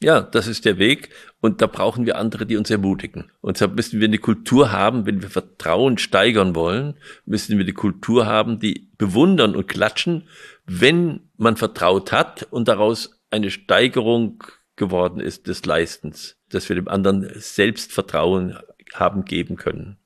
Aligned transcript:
Ja, 0.00 0.20
das 0.20 0.48
ist 0.48 0.64
der 0.64 0.78
Weg 0.78 1.10
und 1.40 1.62
da 1.62 1.66
brauchen 1.66 2.04
wir 2.04 2.18
andere, 2.18 2.46
die 2.46 2.56
uns 2.56 2.68
ermutigen. 2.68 3.30
Und 3.40 3.56
deshalb 3.56 3.76
müssen 3.76 4.00
wir 4.00 4.08
eine 4.08 4.18
Kultur 4.18 4.72
haben, 4.72 5.06
wenn 5.06 5.22
wir 5.22 5.30
Vertrauen 5.30 5.98
steigern 5.98 6.56
wollen, 6.56 6.98
müssen 7.26 7.58
wir 7.58 7.64
die 7.64 7.72
Kultur 7.72 8.26
haben, 8.26 8.58
die 8.58 8.90
bewundern 8.98 9.54
und 9.54 9.68
klatschen, 9.68 10.28
wenn 10.66 11.20
man 11.36 11.56
vertraut 11.56 12.10
hat 12.10 12.48
und 12.50 12.66
daraus 12.66 13.20
eine 13.30 13.50
Steigerung 13.50 14.42
geworden 14.76 15.20
ist 15.20 15.46
des 15.46 15.64
Leistens, 15.64 16.36
dass 16.50 16.68
wir 16.68 16.74
dem 16.74 16.88
anderen 16.88 17.30
Selbstvertrauen 17.36 18.58
haben 18.94 19.24
geben 19.24 19.56
können. 19.56 19.98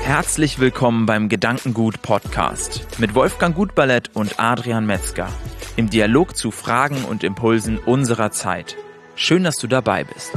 Herzlich 0.00 0.58
willkommen 0.58 1.06
beim 1.06 1.28
Gedankengut 1.28 2.02
Podcast 2.02 2.98
mit 2.98 3.14
Wolfgang 3.14 3.54
Gutballett 3.54 4.10
und 4.14 4.40
Adrian 4.40 4.86
Metzger 4.86 5.28
im 5.78 5.88
Dialog 5.88 6.36
zu 6.36 6.50
Fragen 6.50 7.04
und 7.04 7.22
Impulsen 7.22 7.78
unserer 7.78 8.32
Zeit. 8.32 8.76
Schön, 9.14 9.44
dass 9.44 9.54
du 9.58 9.68
dabei 9.68 10.02
bist. 10.02 10.32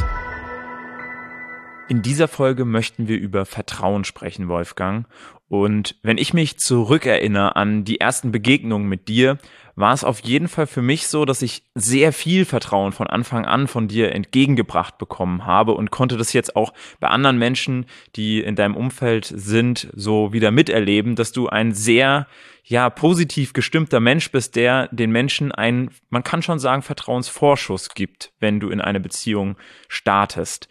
In 1.89 2.03
dieser 2.03 2.27
Folge 2.27 2.63
möchten 2.63 3.07
wir 3.07 3.17
über 3.17 3.47
Vertrauen 3.47 4.03
sprechen, 4.03 4.49
Wolfgang. 4.49 5.07
Und 5.51 5.97
wenn 6.01 6.17
ich 6.17 6.33
mich 6.33 6.59
zurückerinnere 6.59 7.57
an 7.57 7.83
die 7.83 7.99
ersten 7.99 8.31
Begegnungen 8.31 8.87
mit 8.87 9.09
dir, 9.09 9.37
war 9.75 9.93
es 9.93 10.05
auf 10.05 10.21
jeden 10.21 10.47
Fall 10.47 10.65
für 10.65 10.81
mich 10.81 11.07
so, 11.07 11.25
dass 11.25 11.41
ich 11.41 11.63
sehr 11.75 12.13
viel 12.13 12.45
Vertrauen 12.45 12.93
von 12.93 13.07
Anfang 13.07 13.45
an 13.45 13.67
von 13.67 13.89
dir 13.89 14.15
entgegengebracht 14.15 14.97
bekommen 14.97 15.45
habe 15.45 15.73
und 15.73 15.91
konnte 15.91 16.15
das 16.15 16.31
jetzt 16.31 16.55
auch 16.55 16.71
bei 17.01 17.09
anderen 17.09 17.37
Menschen, 17.37 17.85
die 18.15 18.39
in 18.39 18.55
deinem 18.55 18.77
Umfeld 18.77 19.25
sind, 19.25 19.89
so 19.93 20.31
wieder 20.31 20.51
miterleben, 20.51 21.17
dass 21.17 21.33
du 21.33 21.49
ein 21.49 21.73
sehr, 21.73 22.27
ja, 22.63 22.89
positiv 22.89 23.51
gestimmter 23.51 23.99
Mensch 23.99 24.31
bist, 24.31 24.55
der 24.55 24.87
den 24.93 25.11
Menschen 25.11 25.51
einen, 25.51 25.91
man 26.09 26.23
kann 26.23 26.41
schon 26.41 26.59
sagen, 26.59 26.81
Vertrauensvorschuss 26.81 27.89
gibt, 27.89 28.31
wenn 28.39 28.61
du 28.61 28.69
in 28.69 28.79
eine 28.79 29.01
Beziehung 29.01 29.57
startest. 29.89 30.69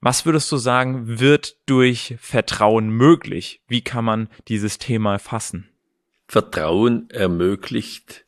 Was 0.00 0.24
würdest 0.24 0.50
du 0.50 0.56
sagen, 0.56 1.20
wird 1.20 1.56
durch 1.68 2.16
Vertrauen 2.18 2.88
möglich? 2.88 3.60
Wie 3.68 3.82
kann 3.82 4.04
man 4.04 4.28
dieses 4.48 4.78
Thema 4.78 5.18
fassen? 5.18 5.68
Vertrauen 6.26 7.10
ermöglicht 7.10 8.24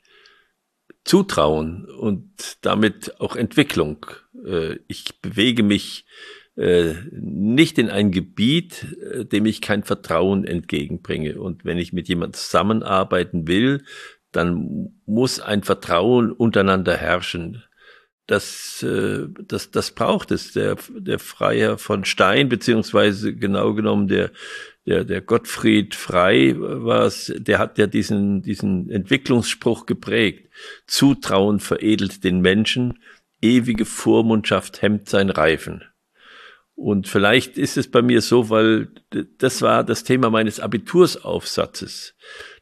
Zutrauen 1.05 1.87
und 1.87 2.59
damit 2.61 3.20
auch 3.20 3.37
Entwicklung. 3.37 4.06
Äh, 4.47 4.81
ich 4.87 5.20
bewege 5.20 5.62
mich 5.62 6.05
äh, 6.56 6.95
nicht 7.11 7.78
in 7.78 7.89
ein 7.89 8.11
Gebiet, 8.11 8.98
äh, 9.00 9.25
dem 9.25 9.47
ich 9.47 9.62
kein 9.62 9.83
Vertrauen 9.83 10.45
entgegenbringe. 10.45 11.41
Und 11.41 11.65
wenn 11.65 11.78
ich 11.78 11.93
mit 11.93 12.09
jemandem 12.09 12.34
zusammenarbeiten 12.34 13.48
will, 13.48 13.84
dann 14.31 14.93
muss 15.06 15.41
ein 15.41 15.62
Vertrauen 15.62 16.33
untereinander 16.33 16.97
herrschen. 16.97 17.62
Das, 18.27 18.87
das, 19.48 19.70
das 19.73 19.91
braucht 19.91 20.31
es. 20.31 20.53
Der, 20.53 20.77
der 20.97 21.19
Freier 21.19 21.77
von 21.77 22.05
Stein, 22.05 22.48
beziehungsweise 22.48 23.34
genau 23.34 23.75
genommen 23.75 24.06
der, 24.09 24.31
der, 24.87 25.05
der 25.05 25.20
Gottfried 25.20 25.95
Frei 25.95 26.55
war 26.56 27.03
es, 27.03 27.33
der 27.37 27.59
hat 27.59 27.78
ja 27.78 27.87
diesen, 27.87 28.43
diesen 28.43 28.91
Entwicklungsspruch 28.91 29.87
geprägt. 29.87 30.50
Zutrauen 30.87 31.61
veredelt 31.61 32.25
den 32.25 32.41
Menschen, 32.41 32.98
ewige 33.41 33.84
Vormundschaft 33.84 34.83
hemmt 34.83 35.09
sein 35.09 35.31
Reifen. 35.31 35.84
Und 36.75 37.06
vielleicht 37.06 37.59
ist 37.59 37.77
es 37.77 37.91
bei 37.91 38.03
mir 38.03 38.23
so, 38.23 38.50
weil 38.50 38.89
das 39.39 39.62
war 39.62 39.84
das 39.84 40.03
Thema 40.05 40.31
meines 40.31 40.59
Abitursaufsatzes, 40.59 42.17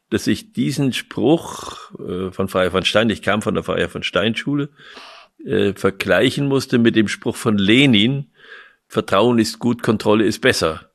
dass 0.09 0.27
ich 0.27 0.53
diesen 0.53 0.93
Spruch 0.93 1.91
äh, 1.99 2.31
von 2.31 2.47
Freier 2.47 2.71
von 2.71 2.85
Stein, 2.85 3.09
ich 3.09 3.23
kam 3.23 3.41
von 3.41 3.55
der 3.55 3.63
Freier 3.63 3.89
von 3.89 4.03
Stein 4.03 4.35
Schule, 4.35 4.69
äh, 5.45 5.73
vergleichen 5.73 6.47
musste 6.47 6.77
mit 6.77 6.95
dem 6.95 7.07
Spruch 7.07 7.35
von 7.35 7.57
Lenin, 7.57 8.31
Vertrauen 8.87 9.39
ist 9.39 9.59
gut, 9.59 9.83
Kontrolle 9.83 10.25
ist 10.25 10.41
besser. 10.41 10.91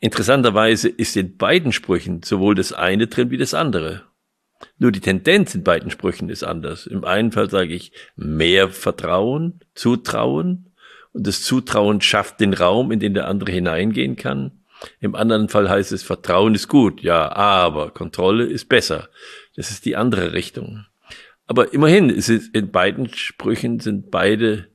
Interessanterweise 0.00 0.88
ist 0.88 1.16
in 1.16 1.36
beiden 1.36 1.72
Sprüchen 1.72 2.22
sowohl 2.22 2.54
das 2.54 2.72
eine 2.72 3.06
drin 3.06 3.30
wie 3.30 3.36
das 3.36 3.52
andere. 3.52 4.04
Nur 4.78 4.92
die 4.92 5.00
Tendenz 5.00 5.54
in 5.54 5.64
beiden 5.64 5.90
Sprüchen 5.90 6.30
ist 6.30 6.44
anders. 6.44 6.86
Im 6.86 7.04
einen 7.04 7.32
Fall 7.32 7.50
sage 7.50 7.74
ich 7.74 7.92
mehr 8.16 8.70
Vertrauen, 8.70 9.60
Zutrauen 9.74 10.72
und 11.12 11.26
das 11.26 11.42
Zutrauen 11.42 12.00
schafft 12.00 12.40
den 12.40 12.54
Raum, 12.54 12.92
in 12.92 13.00
den 13.00 13.14
der 13.14 13.28
andere 13.28 13.52
hineingehen 13.52 14.16
kann. 14.16 14.52
Im 15.00 15.14
anderen 15.14 15.48
Fall 15.48 15.68
heißt 15.68 15.92
es 15.92 16.02
Vertrauen 16.02 16.54
ist 16.54 16.68
gut, 16.68 17.02
ja, 17.02 17.32
aber 17.32 17.90
Kontrolle 17.90 18.44
ist 18.44 18.68
besser. 18.68 19.08
Das 19.56 19.70
ist 19.70 19.84
die 19.84 19.96
andere 19.96 20.32
Richtung. 20.32 20.86
Aber 21.48 21.72
immerhin 21.72 22.10
in 22.10 22.70
beiden 22.70 23.08
Sprüchen 23.08 23.80
sind 23.80 24.10
beide 24.10 24.68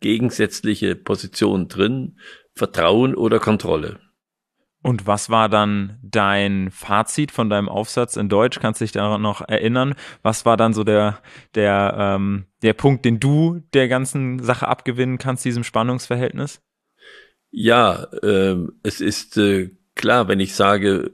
gegensätzliche 0.00 0.96
Positionen 0.96 1.68
drin, 1.68 2.18
Vertrauen 2.54 3.14
oder 3.14 3.38
Kontrolle. 3.38 4.00
Und 4.82 5.06
was 5.06 5.30
war 5.30 5.48
dann 5.48 5.98
dein 6.02 6.70
Fazit 6.70 7.30
von 7.30 7.48
deinem 7.48 7.68
Aufsatz 7.68 8.16
in 8.16 8.28
Deutsch? 8.28 8.58
Kannst 8.60 8.80
du 8.80 8.84
dich 8.84 8.92
daran 8.92 9.22
noch 9.22 9.40
erinnern? 9.40 9.94
Was 10.22 10.44
war 10.44 10.56
dann 10.56 10.74
so 10.74 10.84
der, 10.84 11.20
der, 11.54 11.96
ähm, 11.98 12.46
der 12.62 12.74
Punkt, 12.74 13.04
den 13.04 13.20
du 13.20 13.62
der 13.72 13.88
ganzen 13.88 14.42
Sache 14.42 14.68
abgewinnen 14.68 15.18
kannst, 15.18 15.44
diesem 15.44 15.64
Spannungsverhältnis? 15.64 16.60
Ja, 17.50 18.04
äh, 18.22 18.56
es 18.82 19.00
ist 19.00 19.36
äh, 19.38 19.70
klar, 19.94 20.28
wenn 20.28 20.40
ich 20.40 20.54
sage, 20.54 21.10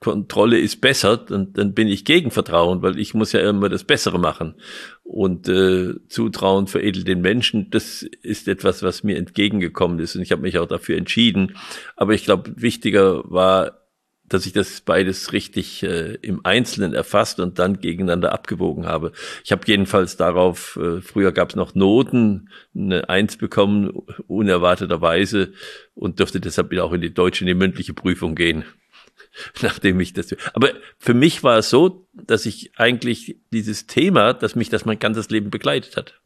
Kontrolle 0.00 0.58
ist 0.58 0.80
besser, 0.80 1.16
dann, 1.16 1.52
dann 1.52 1.74
bin 1.74 1.88
ich 1.88 2.04
gegen 2.04 2.30
Vertrauen, 2.30 2.82
weil 2.82 2.98
ich 3.00 3.14
muss 3.14 3.32
ja 3.32 3.40
immer 3.48 3.68
das 3.68 3.82
Bessere 3.82 4.18
machen. 4.18 4.54
Und 5.02 5.48
äh, 5.48 5.94
Zutrauen 6.08 6.68
veredelt 6.68 7.08
den 7.08 7.20
Menschen, 7.20 7.70
das 7.70 8.02
ist 8.02 8.46
etwas, 8.46 8.82
was 8.82 9.02
mir 9.02 9.16
entgegengekommen 9.16 9.98
ist. 9.98 10.14
Und 10.14 10.22
ich 10.22 10.30
habe 10.30 10.42
mich 10.42 10.58
auch 10.58 10.68
dafür 10.68 10.96
entschieden. 10.96 11.56
Aber 11.96 12.14
ich 12.14 12.24
glaube, 12.24 12.52
wichtiger 12.56 13.22
war, 13.24 13.88
dass 14.28 14.46
ich 14.46 14.52
das 14.52 14.82
beides 14.82 15.32
richtig 15.32 15.82
äh, 15.82 16.14
im 16.22 16.44
Einzelnen 16.44 16.94
erfasst 16.94 17.40
und 17.40 17.58
dann 17.58 17.80
gegeneinander 17.80 18.32
abgewogen 18.32 18.86
habe. 18.86 19.12
Ich 19.42 19.52
habe 19.52 19.62
jedenfalls 19.66 20.16
darauf, 20.16 20.78
äh, 20.80 21.00
früher 21.00 21.32
gab 21.32 21.50
es 21.50 21.56
noch 21.56 21.74
Noten, 21.74 22.50
eine 22.74 23.08
Eins 23.08 23.36
bekommen, 23.36 23.90
unerwarteterweise, 24.26 25.52
und 25.94 26.20
durfte 26.20 26.40
deshalb 26.40 26.70
wieder 26.70 26.84
auch 26.84 26.92
in 26.92 27.00
die 27.00 27.14
deutsche, 27.14 27.44
in 27.44 27.48
die 27.48 27.54
mündliche 27.54 27.94
Prüfung 27.94 28.34
gehen. 28.34 28.64
nachdem 29.62 30.00
ich 30.00 30.12
das. 30.12 30.34
Aber 30.54 30.70
für 30.98 31.14
mich 31.14 31.42
war 31.42 31.58
es 31.58 31.70
so, 31.70 32.08
dass 32.12 32.46
ich 32.46 32.72
eigentlich 32.76 33.38
dieses 33.52 33.86
Thema, 33.86 34.34
dass 34.34 34.54
mich 34.54 34.68
das 34.68 34.84
mein 34.84 34.98
ganzes 34.98 35.30
Leben 35.30 35.50
begleitet 35.50 35.96
hat. 35.96 36.20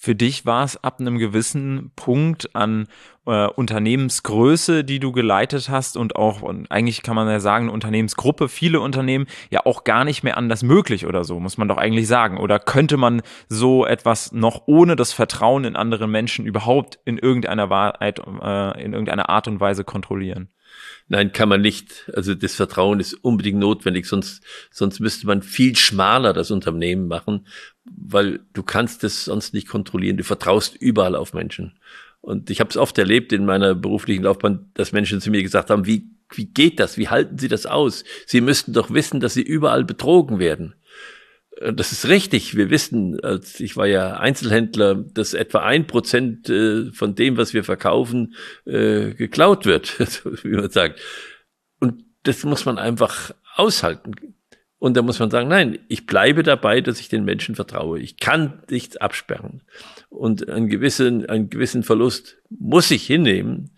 Für 0.00 0.14
dich 0.14 0.46
war 0.46 0.64
es 0.64 0.82
ab 0.84 1.00
einem 1.00 1.18
gewissen 1.18 1.90
Punkt 1.96 2.54
an 2.54 2.86
äh, 3.26 3.48
Unternehmensgröße, 3.48 4.84
die 4.84 5.00
du 5.00 5.10
geleitet 5.10 5.70
hast 5.70 5.96
und 5.96 6.14
auch, 6.14 6.40
und 6.40 6.70
eigentlich 6.70 7.02
kann 7.02 7.16
man 7.16 7.28
ja 7.28 7.40
sagen, 7.40 7.68
Unternehmensgruppe, 7.68 8.48
viele 8.48 8.80
Unternehmen, 8.80 9.26
ja 9.50 9.66
auch 9.66 9.82
gar 9.82 10.04
nicht 10.04 10.22
mehr 10.22 10.36
anders 10.36 10.62
möglich 10.62 11.04
oder 11.04 11.24
so, 11.24 11.40
muss 11.40 11.58
man 11.58 11.66
doch 11.66 11.78
eigentlich 11.78 12.06
sagen. 12.06 12.38
Oder 12.38 12.60
könnte 12.60 12.96
man 12.96 13.22
so 13.48 13.84
etwas 13.84 14.30
noch 14.30 14.62
ohne 14.66 14.94
das 14.94 15.12
Vertrauen 15.12 15.64
in 15.64 15.74
andere 15.74 16.06
Menschen 16.06 16.46
überhaupt 16.46 17.00
in 17.04 17.18
irgendeiner, 17.18 17.68
Wahrheit, 17.68 18.20
äh, 18.20 18.80
in 18.80 18.92
irgendeiner 18.92 19.28
Art 19.28 19.48
und 19.48 19.58
Weise 19.58 19.82
kontrollieren? 19.82 20.48
Nein, 21.08 21.32
kann 21.32 21.48
man 21.48 21.60
nicht. 21.60 22.10
Also 22.14 22.34
das 22.34 22.54
Vertrauen 22.54 23.00
ist 23.00 23.14
unbedingt 23.14 23.58
notwendig, 23.58 24.06
sonst, 24.06 24.42
sonst 24.70 25.00
müsste 25.00 25.26
man 25.26 25.42
viel 25.42 25.76
schmaler 25.76 26.32
das 26.32 26.50
Unternehmen 26.50 27.08
machen, 27.08 27.46
weil 27.84 28.40
du 28.52 28.62
kannst 28.62 29.04
es 29.04 29.24
sonst 29.24 29.54
nicht 29.54 29.68
kontrollieren. 29.68 30.16
Du 30.16 30.24
vertraust 30.24 30.76
überall 30.76 31.16
auf 31.16 31.32
Menschen. 31.32 31.78
Und 32.20 32.50
ich 32.50 32.60
habe 32.60 32.70
es 32.70 32.76
oft 32.76 32.98
erlebt 32.98 33.32
in 33.32 33.46
meiner 33.46 33.74
beruflichen 33.74 34.24
Laufbahn, 34.24 34.70
dass 34.74 34.92
Menschen 34.92 35.20
zu 35.20 35.30
mir 35.30 35.42
gesagt 35.42 35.70
haben, 35.70 35.86
wie, 35.86 36.10
wie 36.34 36.46
geht 36.46 36.78
das? 36.80 36.98
Wie 36.98 37.08
halten 37.08 37.38
Sie 37.38 37.48
das 37.48 37.64
aus? 37.64 38.04
Sie 38.26 38.40
müssten 38.40 38.72
doch 38.72 38.90
wissen, 38.90 39.20
dass 39.20 39.34
Sie 39.34 39.42
überall 39.42 39.84
betrogen 39.84 40.38
werden. 40.38 40.74
Äh, 41.60 41.72
das 41.72 41.92
ist 41.92 42.08
richtig. 42.08 42.56
Wir 42.56 42.70
wissen, 42.70 43.18
ich 43.58 43.76
war 43.76 43.86
ja 43.86 44.18
Einzelhändler, 44.18 44.94
dass 44.94 45.34
etwa 45.34 45.60
ein 45.60 45.86
Prozent 45.86 46.48
äh, 46.48 46.90
von 46.92 47.14
dem, 47.14 47.36
was 47.36 47.54
wir 47.54 47.64
verkaufen, 47.64 48.34
äh, 48.64 49.14
geklaut 49.14 49.66
wird, 49.66 49.98
wie 50.44 50.56
man 50.56 50.70
sagt. 50.70 51.00
Und 51.80 52.04
das 52.22 52.44
muss 52.44 52.64
man 52.64 52.78
einfach 52.78 53.34
aushalten. 53.54 54.12
Und 54.80 54.96
da 54.96 55.02
muss 55.02 55.18
man 55.18 55.30
sagen, 55.30 55.48
nein, 55.48 55.80
ich 55.88 56.06
bleibe 56.06 56.44
dabei, 56.44 56.80
dass 56.80 57.00
ich 57.00 57.08
den 57.08 57.24
Menschen 57.24 57.56
vertraue. 57.56 57.98
Ich 57.98 58.18
kann 58.18 58.62
nichts 58.70 58.96
absperren. 58.96 59.62
Und 60.08 60.48
einen 60.48 60.68
gewissen, 60.68 61.26
einen 61.26 61.50
gewissen 61.50 61.82
Verlust 61.82 62.38
muss 62.48 62.88
ich 62.92 63.04
hinnehmen, 63.04 63.76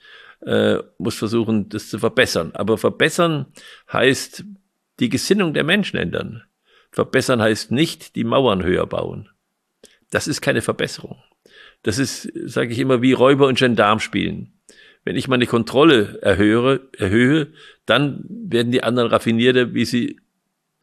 muss 0.98 1.16
versuchen, 1.16 1.70
das 1.70 1.88
zu 1.88 1.98
verbessern. 1.98 2.50
Aber 2.52 2.76
verbessern 2.76 3.46
heißt 3.90 4.44
die 4.98 5.08
Gesinnung 5.08 5.54
der 5.54 5.64
Menschen 5.64 5.96
ändern. 5.98 6.44
Verbessern 6.90 7.40
heißt 7.40 7.70
nicht 7.70 8.16
die 8.16 8.24
Mauern 8.24 8.62
höher 8.62 8.86
bauen. 8.86 9.28
Das 10.10 10.26
ist 10.26 10.40
keine 10.40 10.62
Verbesserung. 10.62 11.22
Das 11.82 11.98
ist, 11.98 12.30
sage 12.44 12.72
ich 12.72 12.78
immer, 12.78 13.00
wie 13.00 13.12
Räuber 13.12 13.46
und 13.46 13.58
Gendarm 13.58 14.00
spielen. 14.00 14.52
Wenn 15.04 15.16
ich 15.16 15.28
meine 15.28 15.46
Kontrolle 15.46 16.18
erhöhe, 16.20 16.88
erhöhe, 16.98 17.48
dann 17.86 18.24
werden 18.28 18.72
die 18.72 18.82
anderen 18.82 19.08
raffinierter, 19.08 19.72
wie 19.72 19.84
sie 19.84 20.20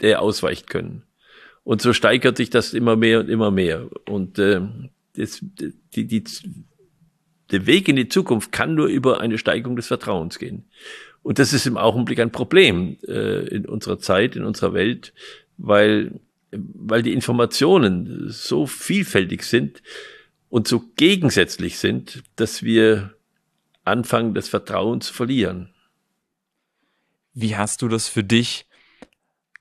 der 0.01 0.21
ausweichen 0.21 0.65
können. 0.65 1.04
Und 1.63 1.81
so 1.81 1.94
steigert 1.94 2.38
sich 2.38 2.50
das 2.50 2.74
immer 2.74 2.95
mehr 2.95 3.19
und 3.19 3.30
immer 3.30 3.51
mehr. 3.51 3.88
Und 4.07 4.39
äh, 4.39 4.62
das, 5.15 5.44
die, 5.95 6.07
die, 6.07 6.24
der 7.51 7.65
Weg 7.65 7.88
in 7.88 7.95
die 7.95 8.07
Zukunft 8.07 8.51
kann 8.51 8.75
nur 8.75 8.88
über 8.88 9.19
eine 9.19 9.38
Steigerung 9.38 9.75
des 9.75 9.88
Vertrauens 9.88 10.39
gehen. 10.39 10.65
Und 11.21 11.39
das 11.39 11.54
ist 11.54 11.68
im 11.68 11.77
Augenblick 11.77 12.19
ein 12.19 12.31
Problem 12.31 12.98
äh, 13.06 13.48
in 13.48 13.65
unserer 13.65 14.00
Zeit, 14.00 14.36
in 14.36 14.45
unserer 14.45 14.74
Welt, 14.74 15.13
weil, 15.57 16.19
weil 16.51 17.04
die 17.04 17.13
Informationen 17.13 18.30
so 18.30 18.65
vielfältig 18.65 19.44
sind 19.44 19.81
und 20.50 20.68
so 20.68 20.83
gegensätzlich 20.95 21.77
sind, 21.80 22.24
dass 22.36 22.63
wir 22.63 23.15
anfangen, 23.83 24.33
das 24.33 24.50
Vertrauen 24.50 25.01
zu 25.01 25.13
verlieren. 25.13 25.74
Wie 27.33 27.56
hast 27.56 27.81
du 27.81 27.88
das 27.88 28.07
für 28.07 28.24
dich 28.24 28.68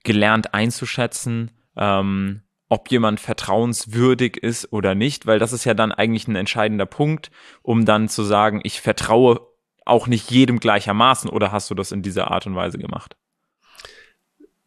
gelernt 0.02 0.54
einzuschätzen? 0.54 1.50
Ähm, 1.76 2.42
ob 2.68 2.90
jemand 2.90 3.20
vertrauenswürdig 3.20 4.38
ist 4.38 4.72
oder 4.72 4.94
nicht, 4.94 5.26
weil 5.26 5.38
das 5.38 5.52
ist 5.52 5.64
ja 5.64 5.74
dann 5.74 5.92
eigentlich 5.92 6.26
ein 6.26 6.36
entscheidender 6.36 6.86
Punkt, 6.86 7.30
um 7.62 7.84
dann 7.84 8.08
zu 8.08 8.24
sagen, 8.24 8.60
ich 8.64 8.80
vertraue 8.80 9.40
auch 9.84 10.08
nicht 10.08 10.30
jedem 10.30 10.58
gleichermaßen 10.58 11.30
oder 11.30 11.52
hast 11.52 11.70
du 11.70 11.74
das 11.74 11.92
in 11.92 12.02
dieser 12.02 12.30
Art 12.30 12.46
und 12.46 12.56
Weise 12.56 12.78
gemacht? 12.78 13.16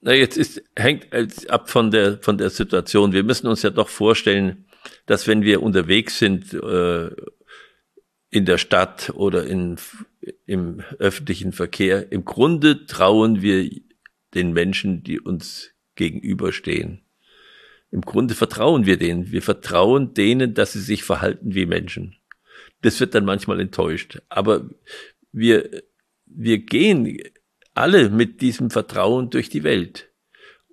Na, 0.01 0.13
jetzt 0.13 0.37
ist, 0.37 0.63
hängt 0.75 1.07
ab 1.49 1.69
von 1.69 1.91
der, 1.91 2.19
von 2.19 2.37
der 2.37 2.49
Situation. 2.49 3.11
Wir 3.11 3.23
müssen 3.23 3.47
uns 3.47 3.61
ja 3.63 3.69
doch 3.69 3.89
vorstellen, 3.89 4.65
dass 5.05 5.27
wenn 5.27 5.43
wir 5.43 5.61
unterwegs 5.61 6.19
sind, 6.19 6.53
äh, 6.53 7.09
in 8.31 8.45
der 8.45 8.57
Stadt 8.57 9.11
oder 9.15 9.45
in, 9.45 9.77
im 10.45 10.81
öffentlichen 10.99 11.51
Verkehr, 11.51 12.11
im 12.11 12.25
Grunde 12.25 12.85
trauen 12.85 13.41
wir 13.41 13.69
den 14.33 14.53
Menschen, 14.53 15.03
die 15.03 15.19
uns 15.19 15.71
gegenüberstehen. 15.95 17.01
Im 17.91 18.01
Grunde 18.01 18.35
vertrauen 18.35 18.85
wir 18.85 18.97
denen. 18.97 19.31
Wir 19.31 19.41
vertrauen 19.41 20.13
denen, 20.13 20.53
dass 20.53 20.73
sie 20.73 20.81
sich 20.81 21.03
verhalten 21.03 21.55
wie 21.55 21.65
Menschen. 21.65 22.15
Das 22.83 22.99
wird 22.99 23.15
dann 23.15 23.25
manchmal 23.25 23.59
enttäuscht. 23.59 24.21
Aber 24.29 24.69
wir, 25.31 25.83
wir 26.25 26.59
gehen 26.59 27.19
alle 27.79 28.09
mit 28.09 28.41
diesem 28.41 28.69
Vertrauen 28.69 29.29
durch 29.29 29.49
die 29.49 29.63
Welt. 29.63 30.09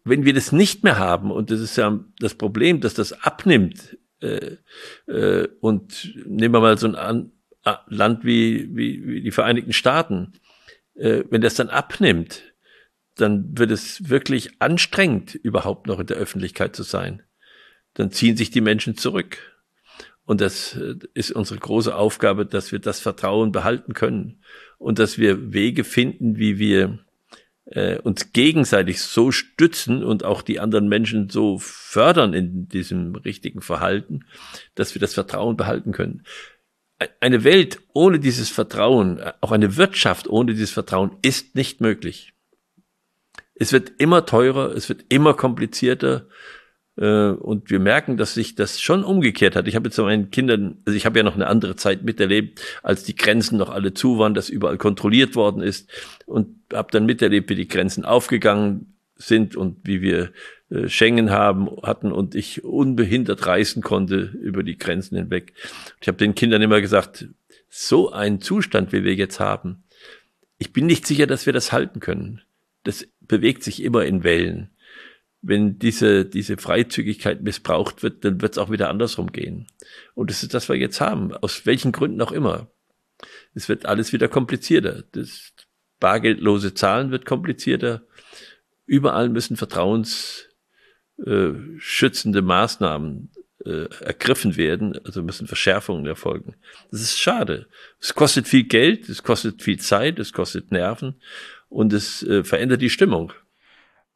Wenn 0.04 0.24
wir 0.24 0.34
das 0.34 0.52
nicht 0.52 0.84
mehr 0.84 0.98
haben, 0.98 1.30
und 1.30 1.50
das 1.50 1.60
ist 1.60 1.76
ja 1.76 2.04
das 2.20 2.34
Problem, 2.34 2.80
dass 2.80 2.94
das 2.94 3.12
abnimmt, 3.24 3.96
äh, 4.20 4.56
äh, 5.06 5.48
und 5.60 6.14
nehmen 6.26 6.54
wir 6.54 6.60
mal 6.60 6.78
so 6.78 6.86
ein 6.86 6.94
An 6.94 7.32
Land 7.88 8.24
wie, 8.24 8.68
wie, 8.76 9.04
wie 9.04 9.22
die 9.22 9.32
Vereinigten 9.32 9.72
Staaten, 9.72 10.34
äh, 10.94 11.24
wenn 11.30 11.40
das 11.40 11.54
dann 11.54 11.68
abnimmt, 11.68 12.54
dann 13.16 13.58
wird 13.58 13.72
es 13.72 14.08
wirklich 14.08 14.60
anstrengend, 14.60 15.34
überhaupt 15.34 15.88
noch 15.88 15.98
in 15.98 16.06
der 16.06 16.16
Öffentlichkeit 16.16 16.76
zu 16.76 16.84
sein. 16.84 17.22
Dann 17.94 18.12
ziehen 18.12 18.36
sich 18.36 18.50
die 18.50 18.60
Menschen 18.60 18.96
zurück. 18.96 19.38
Und 20.24 20.40
das 20.40 20.76
äh, 20.76 20.94
ist 21.14 21.32
unsere 21.32 21.58
große 21.58 21.94
Aufgabe, 21.94 22.46
dass 22.46 22.70
wir 22.70 22.78
das 22.78 23.00
Vertrauen 23.00 23.50
behalten 23.50 23.94
können 23.94 24.42
und 24.78 24.98
dass 24.98 25.18
wir 25.18 25.52
Wege 25.52 25.84
finden, 25.84 26.36
wie 26.36 26.58
wir 26.58 26.98
äh, 27.66 27.98
uns 27.98 28.32
gegenseitig 28.32 29.00
so 29.00 29.32
stützen 29.32 30.04
und 30.04 30.24
auch 30.24 30.42
die 30.42 30.60
anderen 30.60 30.88
Menschen 30.88 31.28
so 31.30 31.58
fördern 31.58 32.32
in 32.32 32.68
diesem 32.68 33.16
richtigen 33.16 33.60
Verhalten, 33.60 34.24
dass 34.74 34.94
wir 34.94 35.00
das 35.00 35.14
Vertrauen 35.14 35.56
behalten 35.56 35.92
können. 35.92 36.22
Eine 37.20 37.44
Welt 37.44 37.80
ohne 37.92 38.20
dieses 38.20 38.48
Vertrauen, 38.48 39.20
auch 39.40 39.52
eine 39.52 39.76
Wirtschaft 39.76 40.28
ohne 40.28 40.54
dieses 40.54 40.70
Vertrauen 40.70 41.16
ist 41.22 41.54
nicht 41.54 41.80
möglich. 41.80 42.32
Es 43.54 43.72
wird 43.72 43.92
immer 43.98 44.24
teurer, 44.26 44.74
es 44.74 44.88
wird 44.88 45.04
immer 45.08 45.34
komplizierter. 45.34 46.26
Äh, 46.96 47.30
und 47.30 47.70
wir 47.70 47.78
merken, 47.78 48.16
dass 48.16 48.34
sich 48.34 48.54
das 48.54 48.80
schon 48.80 49.04
umgekehrt 49.04 49.56
hat. 49.56 49.68
Ich 49.68 49.76
habe 49.76 49.88
jetzt 49.88 49.98
meinen 49.98 50.30
Kindern, 50.30 50.78
also 50.84 50.96
ich 50.96 51.06
habe 51.06 51.18
ja 51.18 51.22
noch 51.22 51.34
eine 51.34 51.46
andere 51.46 51.76
Zeit 51.76 52.02
miterlebt, 52.02 52.60
als 52.82 53.04
die 53.04 53.16
Grenzen 53.16 53.58
noch 53.58 53.70
alle 53.70 53.94
zu 53.94 54.18
waren, 54.18 54.34
dass 54.34 54.48
überall 54.48 54.78
kontrolliert 54.78 55.34
worden 55.34 55.62
ist 55.62 55.90
und 56.26 56.48
habe 56.72 56.90
dann 56.90 57.06
miterlebt, 57.06 57.50
wie 57.50 57.54
die 57.54 57.68
Grenzen 57.68 58.04
aufgegangen 58.04 58.94
sind 59.16 59.56
und 59.56 59.78
wie 59.84 60.02
wir 60.02 60.32
äh, 60.70 60.88
Schengen 60.88 61.30
haben 61.30 61.68
hatten 61.82 62.12
und 62.12 62.34
ich 62.34 62.64
unbehindert 62.64 63.46
reisen 63.46 63.82
konnte 63.82 64.16
über 64.16 64.62
die 64.62 64.76
Grenzen 64.76 65.16
hinweg. 65.16 65.52
Ich 66.00 66.08
habe 66.08 66.18
den 66.18 66.34
Kindern 66.34 66.62
immer 66.62 66.80
gesagt, 66.80 67.28
so 67.68 68.10
ein 68.12 68.40
Zustand, 68.40 68.92
wie 68.92 69.04
wir 69.04 69.14
jetzt 69.14 69.40
haben, 69.40 69.84
ich 70.58 70.72
bin 70.72 70.86
nicht 70.86 71.06
sicher, 71.06 71.26
dass 71.26 71.44
wir 71.44 71.52
das 71.52 71.72
halten 71.72 72.00
können 72.00 72.42
das 72.86 73.06
bewegt 73.20 73.64
sich 73.64 73.82
immer 73.82 74.04
in 74.04 74.22
Wellen. 74.22 74.70
Wenn 75.46 75.78
diese, 75.78 76.24
diese 76.24 76.56
Freizügigkeit 76.56 77.42
missbraucht 77.42 78.02
wird, 78.02 78.24
dann 78.24 78.42
wird 78.42 78.52
es 78.52 78.58
auch 78.58 78.70
wieder 78.70 78.88
andersrum 78.88 79.30
gehen. 79.30 79.68
Und 80.14 80.30
das 80.30 80.42
ist 80.42 80.54
das, 80.54 80.64
was 80.64 80.74
wir 80.74 80.80
jetzt 80.80 81.00
haben, 81.00 81.32
aus 81.32 81.66
welchen 81.66 81.92
Gründen 81.92 82.20
auch 82.20 82.32
immer. 82.32 82.68
Es 83.54 83.68
wird 83.68 83.86
alles 83.86 84.12
wieder 84.12 84.26
komplizierter. 84.26 85.04
Das 85.12 85.52
bargeldlose 86.00 86.74
Zahlen 86.74 87.12
wird 87.12 87.26
komplizierter. 87.26 88.02
Überall 88.86 89.28
müssen 89.28 89.56
vertrauensschützende 89.56 92.42
Maßnahmen 92.42 93.30
äh, 93.64 93.86
ergriffen 94.00 94.56
werden, 94.56 94.98
also 95.04 95.22
müssen 95.22 95.46
Verschärfungen 95.46 96.06
erfolgen. 96.06 96.56
Das 96.90 97.02
ist 97.02 97.18
schade. 97.18 97.68
Es 98.00 98.14
kostet 98.14 98.48
viel 98.48 98.64
Geld, 98.64 99.08
es 99.08 99.22
kostet 99.22 99.62
viel 99.62 99.78
Zeit, 99.78 100.18
es 100.18 100.32
kostet 100.32 100.72
Nerven 100.72 101.20
und 101.68 101.92
es 101.92 102.24
äh, 102.24 102.42
verändert 102.42 102.82
die 102.82 102.90
Stimmung. 102.90 103.32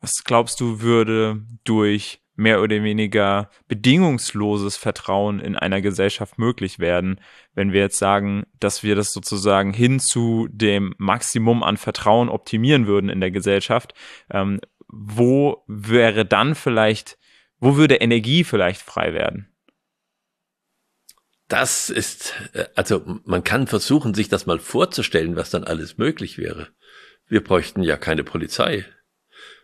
Was 0.01 0.25
glaubst 0.25 0.61
du, 0.61 0.81
würde 0.81 1.43
durch 1.65 2.21
mehr 2.41 2.63
oder 2.63 2.83
weniger 2.83 3.51
bedingungsloses 3.69 4.79
Vertrauen 4.79 5.41
in 5.41 5.57
einer 5.57 5.83
Gesellschaft 5.83 6.39
möglich 6.39 6.79
werden, 6.79 7.21
wenn 7.55 7.73
wir 7.73 7.83
jetzt 7.83 7.99
sagen, 7.99 8.45
dass 8.59 8.83
wir 8.83 8.97
das 8.97 9.13
sozusagen 9.13 9.75
hin 9.75 10.01
zu 10.01 10.49
dem 10.51 10.95
Maximum 10.97 11.63
an 11.63 11.77
Vertrauen 11.77 12.31
optimieren 12.31 12.87
würden 12.87 13.11
in 13.11 13.21
der 13.21 13.31
Gesellschaft? 13.31 13.93
Ähm, 14.31 14.61
wo 14.89 15.63
wäre 15.67 16.25
dann 16.25 16.55
vielleicht, 16.55 17.19
wo 17.59 17.77
würde 17.77 17.97
Energie 17.97 18.43
vielleicht 18.43 18.81
frei 18.81 19.13
werden? 19.13 19.49
Das 21.49 21.91
ist, 21.91 22.33
äh, 22.55 22.67
also 22.75 23.03
man 23.25 23.45
kann 23.45 23.67
versuchen, 23.67 24.15
sich 24.15 24.29
das 24.29 24.47
mal 24.47 24.61
vorzustellen, 24.61 25.37
was 25.37 25.51
dann 25.51 25.65
alles 25.65 25.99
möglich 25.99 26.39
wäre. 26.39 26.69
Wir 27.27 27.45
bräuchten 27.45 27.83
ja 27.83 27.97
keine 27.97 28.25
Polizei. 28.25 28.87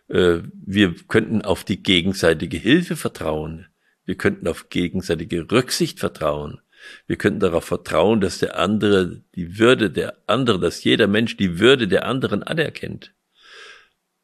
Äh, 0.09 0.39
wir 0.53 0.95
könnten 1.07 1.41
auf 1.41 1.63
die 1.63 1.81
gegenseitige 1.81 2.57
Hilfe 2.57 2.95
vertrauen. 2.95 3.67
Wir 4.05 4.15
könnten 4.15 4.47
auf 4.47 4.69
gegenseitige 4.69 5.51
Rücksicht 5.51 5.99
vertrauen. 5.99 6.61
Wir 7.07 7.17
könnten 7.17 7.39
darauf 7.39 7.65
vertrauen, 7.65 8.21
dass 8.21 8.39
der 8.39 8.57
andere 8.57 9.23
die 9.35 9.57
Würde 9.59 9.89
der 9.89 10.17
andere, 10.27 10.59
dass 10.59 10.83
jeder 10.83 11.07
Mensch 11.07 11.35
die 11.37 11.59
Würde 11.59 11.87
der 11.87 12.05
anderen 12.05 12.43
anerkennt. 12.43 13.13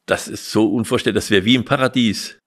Das 0.06 0.28
ist 0.28 0.50
so 0.50 0.72
unvorstellbar, 0.72 1.16
das 1.16 1.30
wäre 1.30 1.44
wie 1.44 1.54
im 1.54 1.64
Paradies. 1.64 2.38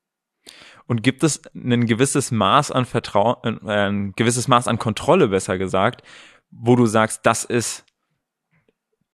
Und 0.85 1.03
gibt 1.03 1.23
es 1.23 1.41
ein 1.53 1.85
gewisses 1.85 2.31
Maß 2.31 2.71
an 2.71 2.85
Vertrauen, 2.85 3.59
äh, 3.67 3.89
ein 3.89 4.13
gewisses 4.13 4.47
Maß 4.47 4.67
an 4.67 4.79
Kontrolle, 4.79 5.27
besser 5.27 5.57
gesagt, 5.57 6.01
wo 6.49 6.75
du 6.75 6.85
sagst, 6.85 7.25
das 7.25 7.43
ist 7.43 7.83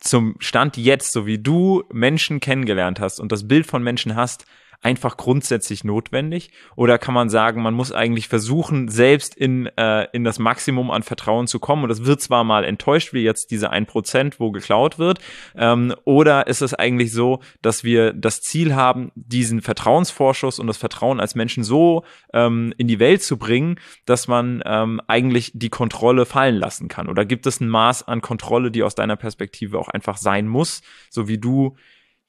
zum 0.03 0.35
Stand 0.39 0.77
jetzt, 0.77 1.13
so 1.13 1.25
wie 1.25 1.39
du 1.39 1.83
Menschen 1.91 2.39
kennengelernt 2.39 2.99
hast 2.99 3.19
und 3.19 3.31
das 3.31 3.47
Bild 3.47 3.65
von 3.65 3.83
Menschen 3.83 4.15
hast, 4.15 4.45
einfach 4.83 5.17
grundsätzlich 5.17 5.83
notwendig? 5.83 6.51
Oder 6.75 6.97
kann 6.97 7.13
man 7.13 7.29
sagen, 7.29 7.61
man 7.61 7.73
muss 7.73 7.91
eigentlich 7.91 8.27
versuchen, 8.27 8.89
selbst 8.89 9.35
in, 9.35 9.65
äh, 9.77 10.07
in 10.13 10.23
das 10.23 10.39
Maximum 10.39 10.91
an 10.91 11.03
Vertrauen 11.03 11.47
zu 11.47 11.59
kommen? 11.59 11.83
Und 11.83 11.89
das 11.89 12.05
wird 12.05 12.21
zwar 12.21 12.43
mal 12.43 12.63
enttäuscht, 12.63 13.13
wie 13.13 13.23
jetzt 13.23 13.51
diese 13.51 13.69
ein 13.69 13.85
Prozent, 13.85 14.39
wo 14.39 14.51
geklaut 14.51 14.99
wird. 14.99 15.19
Ähm, 15.55 15.95
oder 16.03 16.47
ist 16.47 16.61
es 16.61 16.73
eigentlich 16.73 17.11
so, 17.11 17.39
dass 17.61 17.83
wir 17.83 18.13
das 18.13 18.41
Ziel 18.41 18.75
haben, 18.75 19.11
diesen 19.15 19.61
Vertrauensvorschuss 19.61 20.59
und 20.59 20.67
das 20.67 20.77
Vertrauen 20.77 21.19
als 21.19 21.35
Menschen 21.35 21.63
so 21.63 22.03
ähm, 22.33 22.73
in 22.77 22.87
die 22.87 22.99
Welt 22.99 23.23
zu 23.23 23.37
bringen, 23.37 23.79
dass 24.05 24.27
man 24.27 24.61
ähm, 24.65 25.01
eigentlich 25.07 25.51
die 25.55 25.69
Kontrolle 25.69 26.25
fallen 26.25 26.55
lassen 26.55 26.87
kann? 26.87 27.07
Oder 27.07 27.25
gibt 27.25 27.47
es 27.47 27.61
ein 27.61 27.69
Maß 27.69 28.07
an 28.07 28.21
Kontrolle, 28.21 28.71
die 28.71 28.83
aus 28.83 28.95
deiner 28.95 29.15
Perspektive 29.15 29.79
auch 29.79 29.89
einfach 29.89 30.17
sein 30.17 30.47
muss, 30.47 30.81
so 31.09 31.27
wie 31.27 31.37
du 31.37 31.77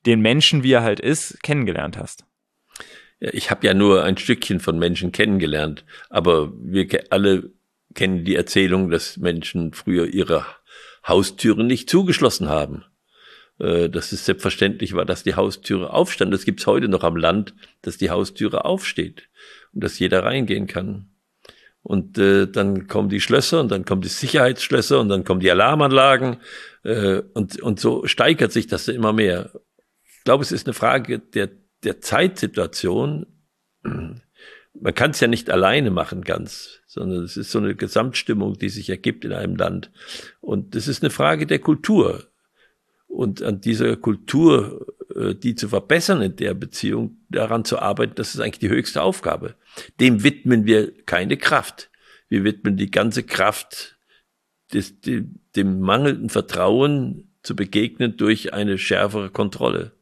den 0.06 0.20
Menschen, 0.20 0.62
wie 0.62 0.72
er 0.72 0.82
halt 0.82 1.00
ist, 1.00 1.42
kennengelernt 1.42 1.98
hast? 1.98 2.24
Ich 3.20 3.50
habe 3.50 3.66
ja 3.66 3.74
nur 3.74 4.04
ein 4.04 4.16
Stückchen 4.16 4.60
von 4.60 4.78
Menschen 4.78 5.12
kennengelernt, 5.12 5.84
aber 6.10 6.52
wir 6.56 6.88
alle 7.10 7.50
kennen 7.94 8.24
die 8.24 8.34
Erzählung, 8.34 8.90
dass 8.90 9.16
Menschen 9.16 9.72
früher 9.72 10.06
ihre 10.06 10.44
Haustüren 11.06 11.66
nicht 11.66 11.88
zugeschlossen 11.88 12.48
haben. 12.48 12.84
Äh, 13.60 13.88
dass 13.88 14.10
es 14.10 14.24
selbstverständlich 14.24 14.94
war, 14.94 15.04
dass 15.04 15.22
die 15.22 15.36
Haustüre 15.36 15.92
aufstand. 15.92 16.34
Das 16.34 16.44
gibt's 16.44 16.66
heute 16.66 16.88
noch 16.88 17.04
am 17.04 17.16
Land, 17.16 17.54
dass 17.82 17.96
die 17.96 18.10
Haustüre 18.10 18.64
aufsteht 18.64 19.28
und 19.72 19.84
dass 19.84 19.98
jeder 20.00 20.24
reingehen 20.24 20.66
kann. 20.66 21.10
Und 21.82 22.18
äh, 22.18 22.48
dann 22.48 22.88
kommen 22.88 23.10
die 23.10 23.20
Schlösser 23.20 23.60
und 23.60 23.70
dann 23.70 23.84
kommen 23.84 24.02
die 24.02 24.08
Sicherheitsschlösser 24.08 24.98
und 24.98 25.08
dann 25.08 25.22
kommen 25.22 25.38
die 25.38 25.50
Alarmanlagen 25.52 26.38
äh, 26.82 27.22
und, 27.34 27.60
und 27.60 27.78
so 27.78 28.06
steigert 28.06 28.50
sich 28.50 28.66
das 28.66 28.88
immer 28.88 29.12
mehr. 29.12 29.52
Ich 30.02 30.24
glaube, 30.24 30.42
es 30.42 30.50
ist 30.50 30.66
eine 30.66 30.74
Frage 30.74 31.20
der 31.20 31.50
der 31.84 32.00
Zeitsituation, 32.00 33.26
man 33.82 34.94
kann 34.94 35.12
es 35.12 35.20
ja 35.20 35.28
nicht 35.28 35.50
alleine 35.50 35.90
machen 35.90 36.22
ganz, 36.22 36.80
sondern 36.86 37.22
es 37.22 37.36
ist 37.36 37.50
so 37.50 37.58
eine 37.58 37.74
Gesamtstimmung, 37.74 38.58
die 38.58 38.68
sich 38.68 38.90
ergibt 38.90 39.24
in 39.24 39.32
einem 39.32 39.56
Land. 39.56 39.90
Und 40.40 40.74
das 40.74 40.88
ist 40.88 41.02
eine 41.02 41.10
Frage 41.10 41.46
der 41.46 41.58
Kultur. 41.58 42.24
Und 43.06 43.42
an 43.42 43.60
dieser 43.60 43.96
Kultur, 43.96 44.86
äh, 45.14 45.34
die 45.34 45.54
zu 45.54 45.68
verbessern 45.68 46.20
in 46.22 46.36
der 46.36 46.54
Beziehung, 46.54 47.18
daran 47.28 47.64
zu 47.64 47.78
arbeiten, 47.78 48.14
das 48.16 48.34
ist 48.34 48.40
eigentlich 48.40 48.58
die 48.58 48.70
höchste 48.70 49.02
Aufgabe. 49.02 49.54
Dem 50.00 50.24
widmen 50.24 50.66
wir 50.66 50.92
keine 51.04 51.36
Kraft. 51.36 51.90
Wir 52.28 52.42
widmen 52.42 52.76
die 52.76 52.90
ganze 52.90 53.22
Kraft 53.22 53.96
des, 54.72 55.00
dem, 55.00 55.40
dem 55.54 55.80
mangelnden 55.80 56.28
Vertrauen 56.28 57.30
zu 57.42 57.54
begegnen 57.54 58.16
durch 58.16 58.52
eine 58.52 58.78
schärfere 58.78 59.30
Kontrolle. 59.30 59.92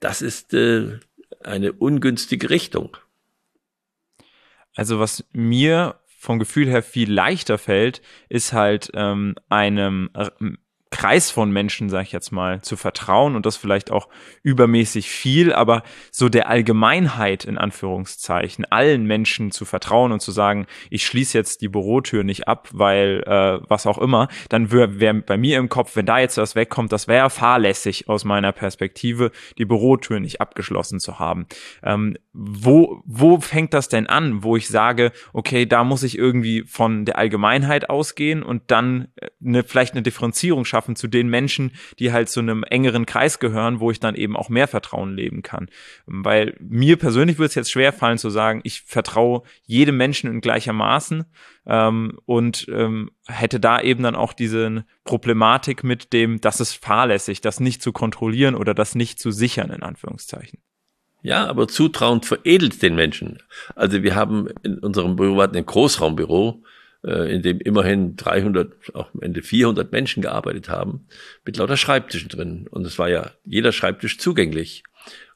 Das 0.00 0.22
ist 0.22 0.54
äh, 0.54 0.98
eine 1.42 1.72
ungünstige 1.72 2.50
Richtung. 2.50 2.96
Also 4.74 4.98
was 4.98 5.24
mir 5.32 6.00
vom 6.06 6.38
Gefühl 6.38 6.68
her 6.68 6.82
viel 6.82 7.10
leichter 7.10 7.58
fällt, 7.58 8.02
ist 8.28 8.52
halt 8.52 8.90
ähm, 8.94 9.36
einem 9.48 10.10
Kreis 10.90 11.30
von 11.30 11.52
Menschen, 11.52 11.88
sag 11.88 12.02
ich 12.02 12.12
jetzt 12.12 12.32
mal, 12.32 12.62
zu 12.62 12.76
vertrauen 12.76 13.36
und 13.36 13.46
das 13.46 13.56
vielleicht 13.56 13.92
auch 13.92 14.08
übermäßig 14.42 15.08
viel, 15.08 15.52
aber 15.52 15.84
so 16.10 16.28
der 16.28 16.48
Allgemeinheit 16.48 17.44
in 17.44 17.58
Anführungszeichen, 17.58 18.64
allen 18.70 19.04
Menschen 19.04 19.52
zu 19.52 19.64
vertrauen 19.64 20.10
und 20.10 20.20
zu 20.20 20.32
sagen, 20.32 20.66
ich 20.90 21.06
schließe 21.06 21.38
jetzt 21.38 21.62
die 21.62 21.68
Bürotür 21.68 22.24
nicht 22.24 22.48
ab, 22.48 22.68
weil 22.72 23.22
äh, 23.24 23.60
was 23.68 23.86
auch 23.86 23.98
immer, 23.98 24.26
dann 24.48 24.72
wäre 24.72 24.98
wär 24.98 25.14
bei 25.14 25.36
mir 25.36 25.58
im 25.58 25.68
Kopf, 25.68 25.94
wenn 25.94 26.06
da 26.06 26.18
jetzt 26.18 26.38
was 26.38 26.56
wegkommt, 26.56 26.90
das 26.90 27.06
wäre 27.06 27.30
fahrlässig 27.30 28.08
aus 28.08 28.24
meiner 28.24 28.50
Perspektive, 28.50 29.30
die 29.58 29.66
Bürotür 29.66 30.18
nicht 30.18 30.40
abgeschlossen 30.40 30.98
zu 30.98 31.20
haben. 31.20 31.46
Ähm, 31.84 32.16
wo, 32.32 33.00
wo 33.04 33.40
fängt 33.40 33.74
das 33.74 33.88
denn 33.88 34.08
an, 34.08 34.42
wo 34.42 34.56
ich 34.56 34.68
sage, 34.68 35.12
okay, 35.32 35.66
da 35.66 35.84
muss 35.84 36.02
ich 36.02 36.18
irgendwie 36.18 36.64
von 36.66 37.04
der 37.04 37.16
Allgemeinheit 37.16 37.88
ausgehen 37.90 38.42
und 38.42 38.70
dann 38.72 39.08
eine, 39.44 39.62
vielleicht 39.62 39.94
eine 39.94 40.02
Differenzierung 40.02 40.64
schaffen 40.64 40.79
schaffen 40.80 40.96
zu 40.96 41.08
den 41.08 41.28
Menschen, 41.28 41.72
die 41.98 42.10
halt 42.10 42.30
zu 42.30 42.40
einem 42.40 42.64
engeren 42.64 43.04
Kreis 43.04 43.38
gehören, 43.38 43.80
wo 43.80 43.90
ich 43.90 44.00
dann 44.00 44.14
eben 44.14 44.34
auch 44.34 44.48
mehr 44.48 44.66
Vertrauen 44.66 45.14
leben 45.14 45.42
kann. 45.42 45.68
Weil 46.06 46.56
mir 46.58 46.96
persönlich 46.96 47.38
würde 47.38 47.48
es 47.48 47.54
jetzt 47.54 47.70
schwer 47.70 47.92
fallen 47.92 48.16
zu 48.16 48.30
sagen, 48.30 48.62
ich 48.64 48.80
vertraue 48.86 49.42
jedem 49.66 49.98
Menschen 49.98 50.30
in 50.30 50.40
gleichermaßen 50.40 51.26
ähm, 51.66 52.18
und 52.24 52.66
ähm, 52.72 53.10
hätte 53.26 53.60
da 53.60 53.80
eben 53.80 54.02
dann 54.02 54.14
auch 54.14 54.32
diese 54.32 54.86
Problematik 55.04 55.84
mit 55.84 56.14
dem, 56.14 56.40
das 56.40 56.60
ist 56.60 56.82
fahrlässig, 56.82 57.42
das 57.42 57.60
nicht 57.60 57.82
zu 57.82 57.92
kontrollieren 57.92 58.54
oder 58.54 58.72
das 58.72 58.94
nicht 58.94 59.20
zu 59.20 59.30
sichern, 59.30 59.70
in 59.70 59.82
Anführungszeichen. 59.82 60.60
Ja, 61.22 61.46
aber 61.46 61.68
Zutrauen 61.68 62.22
veredelt 62.22 62.80
den 62.80 62.94
Menschen. 62.94 63.42
Also 63.76 64.02
wir 64.02 64.14
haben 64.14 64.48
in 64.62 64.78
unserem 64.78 65.16
Büro, 65.16 65.36
wir 65.36 65.42
hatten 65.42 65.58
ein 65.58 65.66
Großraumbüro, 65.66 66.62
äh, 67.04 67.34
in 67.34 67.42
dem 67.42 67.60
immerhin 67.60 68.16
300, 68.16 68.94
auch 68.94 69.12
am 69.14 69.22
Ende 69.22 69.42
400 69.42 69.92
Menschen 69.92 70.22
gearbeitet 70.22 70.68
haben, 70.68 71.06
mit 71.44 71.56
lauter 71.56 71.76
Schreibtischen 71.76 72.28
drin. 72.28 72.66
Und 72.68 72.86
es 72.86 72.98
war 72.98 73.08
ja 73.08 73.30
jeder 73.44 73.72
Schreibtisch 73.72 74.18
zugänglich. 74.18 74.84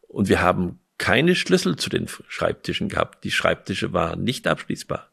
Und 0.09 0.28
wir 0.28 0.40
haben 0.40 0.80
keine 0.99 1.35
Schlüssel 1.35 1.76
zu 1.76 1.90
den 1.90 2.06
Schreibtischen 2.28 2.88
gehabt. 2.88 3.25
Die 3.25 3.30
Schreibtische 3.30 3.92
waren 3.92 4.23
nicht 4.23 4.47
abschließbar. 4.47 5.11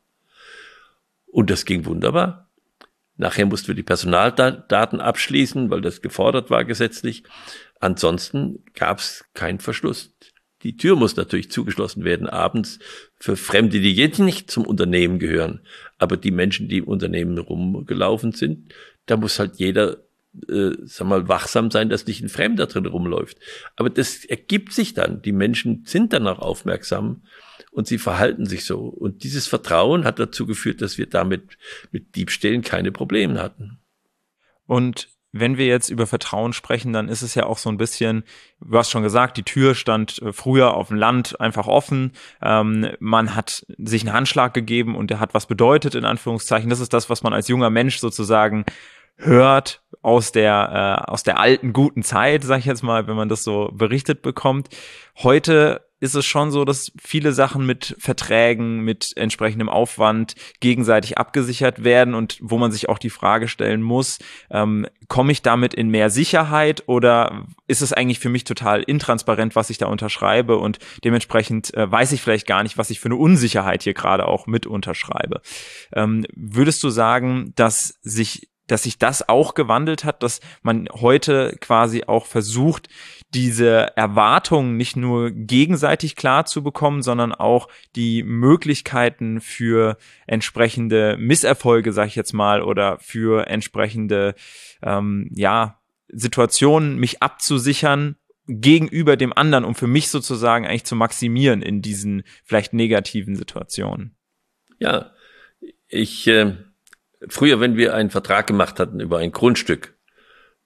Und 1.26 1.50
das 1.50 1.66
ging 1.66 1.86
wunderbar. 1.86 2.50
Nachher 3.18 3.46
mussten 3.46 3.70
wir 3.70 3.76
die 3.76 3.84
Personaldaten 3.84 5.00
abschließen, 5.00 5.70
weil 5.70 5.82
das 5.82 6.02
gefordert 6.02 6.50
war 6.50 6.66
gesetzlich. 6.66 7.24
Ansonsten 7.80 8.64
gab 8.74 9.00
es 9.00 9.26
keinen 9.34 9.60
Verschluss. 9.60 10.16
Die 10.64 10.78
Tür 10.78 10.96
muss 10.96 11.16
natürlich 11.16 11.52
zugeschlossen 11.52 12.04
werden 12.04 12.28
abends 12.28 12.80
für 13.20 13.36
Fremde, 13.36 13.80
die 13.80 13.94
jetzt 13.94 14.20
nicht 14.20 14.52
zum 14.52 14.66
Unternehmen 14.66 15.20
gehören. 15.20 15.62
Aber 15.98 16.18
die 16.18 16.32
Menschen, 16.32 16.68
die 16.68 16.78
im 16.78 16.88
Unternehmen 16.88 17.38
rumgelaufen 17.38 18.32
sind, 18.32 18.74
da 19.06 19.18
muss 19.18 19.40
halt 19.40 19.56
jeder, 19.56 19.98
äh, 20.48 20.72
sag 20.84 21.08
mal, 21.08 21.28
wachsam 21.28 21.72
sein, 21.72 21.90
dass 21.90 22.08
nicht 22.08 22.22
ein 22.22 22.30
Fremder 22.30 22.68
drin 22.68 22.86
rumläuft. 22.86 23.38
Aber 23.76 23.90
das 23.90 24.24
ergibt 24.26 24.74
sich 24.74 24.94
dann. 24.94 25.22
Die 25.22 25.32
Menschen 25.32 25.84
sind 25.86 26.14
dann 26.14 26.28
auch 26.28 26.40
aufmerksam 26.40 27.24
und 27.72 27.88
sie 27.88 27.98
verhalten 27.98 28.46
sich 28.46 28.66
so. 28.66 28.80
Und 28.80 29.24
dieses 29.24 29.48
Vertrauen 29.48 30.04
hat 30.04 30.20
dazu 30.20 30.46
geführt, 30.46 30.82
dass 30.82 30.98
wir 30.98 31.08
damit 31.08 31.58
mit 31.92 32.16
Diebstählen 32.16 32.62
keine 32.62 32.92
Probleme 32.92 33.42
hatten. 33.42 33.80
Und 34.68 35.10
wenn 35.32 35.58
wir 35.58 35.66
jetzt 35.66 35.90
über 35.90 36.08
Vertrauen 36.08 36.54
sprechen, 36.54 36.94
dann 36.94 37.08
ist 37.08 37.22
es 37.22 37.36
ja 37.36 37.46
auch 37.46 37.58
so 37.58 37.70
ein 37.70 37.78
bisschen, 37.78 38.24
du 38.60 38.78
hast 38.78 38.92
schon 38.92 39.04
gesagt, 39.04 39.38
die 39.38 39.44
Tür 39.44 39.76
stand 39.76 40.22
äh, 40.22 40.34
früher 40.34 40.74
auf 40.74 40.90
dem 40.90 40.98
Land 40.98 41.40
einfach 41.40 41.68
offen. 41.68 42.12
Ähm, 42.42 42.90
man 43.00 43.36
hat 43.36 43.66
sich 43.78 44.04
einen 44.04 44.14
Handschlag 44.14 44.54
gegeben 44.54 44.96
und 44.96 45.10
der 45.10 45.20
hat 45.20 45.34
was 45.34 45.46
bedeutet, 45.46 45.96
in 45.96 46.06
Anführungszeichen. 46.06 46.70
Das 46.70 46.80
ist 46.80 46.94
das, 46.94 47.10
was 47.10 47.24
man 47.24 47.34
als 47.34 47.48
junger 47.48 47.70
Mensch 47.70 48.00
sozusagen 48.00 48.66
hört 49.18 49.82
aus 50.02 50.32
der 50.32 51.06
äh, 51.08 51.12
aus 51.12 51.24
der 51.24 51.40
alten 51.40 51.74
guten 51.74 52.04
Zeit, 52.04 52.44
sag 52.44 52.60
ich 52.60 52.66
jetzt 52.66 52.84
mal, 52.84 53.08
wenn 53.08 53.16
man 53.16 53.30
das 53.30 53.44
so 53.44 53.70
berichtet 53.74 54.22
bekommt. 54.22 54.70
Heute 55.18 55.82
ist 56.02 56.16
es 56.16 56.26
schon 56.26 56.52
so, 56.52 56.66
dass 56.66 56.92
viele 57.00 57.32
Sachen 57.32 57.66
mit 57.66 57.96
Verträgen, 58.00 58.82
mit 58.82 59.14
entsprechendem 59.16 59.70
Aufwand 59.70 60.34
gegenseitig 60.60 61.20
abgesichert 61.20 61.84
werden 61.84 62.16
und 62.16 62.40
wo 62.42 62.58
man 62.58 62.72
sich 62.72 62.90
auch 62.90 62.98
die 62.98 63.12
Frage 63.12 63.48
stellen 63.48 63.84
muss, 63.84 64.18
ähm, 64.50 64.88
komme 65.08 65.32
ich 65.32 65.44
damit 65.44 65.76
in 65.76 65.90
mehr 65.90 66.10
Sicherheit 66.10 66.84
oder 66.88 67.46
ist 67.68 67.82
es 67.82 67.94
eigentlich 67.94 68.20
für 68.20 68.30
mich 68.30 68.44
total 68.44 68.82
intransparent, 68.82 69.56
was 69.56 69.70
ich 69.70 69.78
da 69.78 69.86
unterschreibe 69.86 70.58
und 70.58 70.80
dementsprechend 71.04 71.74
äh, 71.76 71.90
weiß 71.90 72.14
ich 72.14 72.22
vielleicht 72.22 72.48
gar 72.48 72.64
nicht, 72.64 72.80
was 72.80 72.90
ich 72.90 73.00
für 73.00 73.10
eine 73.10 73.18
Unsicherheit 73.18 73.84
hier 73.84 73.94
gerade 73.94 74.28
auch 74.28 74.48
mit 74.48 74.66
unterschreibe. 74.66 75.42
Ähm, 75.94 76.26
würdest 76.34 76.84
du 76.84 76.90
sagen, 76.90 77.54
dass 77.56 78.00
sich 78.02 78.51
dass 78.72 78.84
sich 78.84 78.98
das 78.98 79.28
auch 79.28 79.54
gewandelt 79.54 80.06
hat, 80.06 80.24
dass 80.24 80.40
man 80.62 80.88
heute 80.90 81.58
quasi 81.60 82.06
auch 82.06 82.26
versucht, 82.26 82.88
diese 83.34 83.98
Erwartungen 83.98 84.78
nicht 84.78 84.96
nur 84.96 85.30
gegenseitig 85.32 86.16
klar 86.16 86.46
zu 86.46 86.64
bekommen, 86.64 87.02
sondern 87.02 87.34
auch 87.34 87.68
die 87.98 88.24
Möglichkeiten 88.24 89.42
für 89.42 89.98
entsprechende 90.26 91.18
Misserfolge, 91.18 91.92
sag 91.92 92.08
ich 92.08 92.16
jetzt 92.16 92.32
mal, 92.34 92.62
oder 92.62 92.98
für 93.00 93.48
entsprechende 93.48 94.36
ähm, 94.82 95.30
ja 95.36 95.82
Situationen 96.08 96.98
mich 96.98 97.22
abzusichern 97.22 98.16
gegenüber 98.48 99.18
dem 99.18 99.34
anderen, 99.34 99.66
um 99.66 99.76
für 99.76 99.88
mich 99.88 100.10
sozusagen 100.10 100.66
eigentlich 100.66 100.86
zu 100.86 100.96
maximieren 100.96 101.62
in 101.62 101.82
diesen 101.82 102.24
vielleicht 102.46 102.72
negativen 102.72 103.36
Situationen. 103.36 104.16
Ja, 104.80 105.12
ich 105.90 106.26
äh 106.28 106.56
Früher, 107.28 107.60
wenn 107.60 107.78
wir 107.78 107.94
einen 107.94 108.10
Vertrag 108.10 108.48
gemacht 108.48 108.80
hatten 108.80 109.00
über 109.00 109.20
ein 109.20 109.32
Grundstück, 109.32 109.96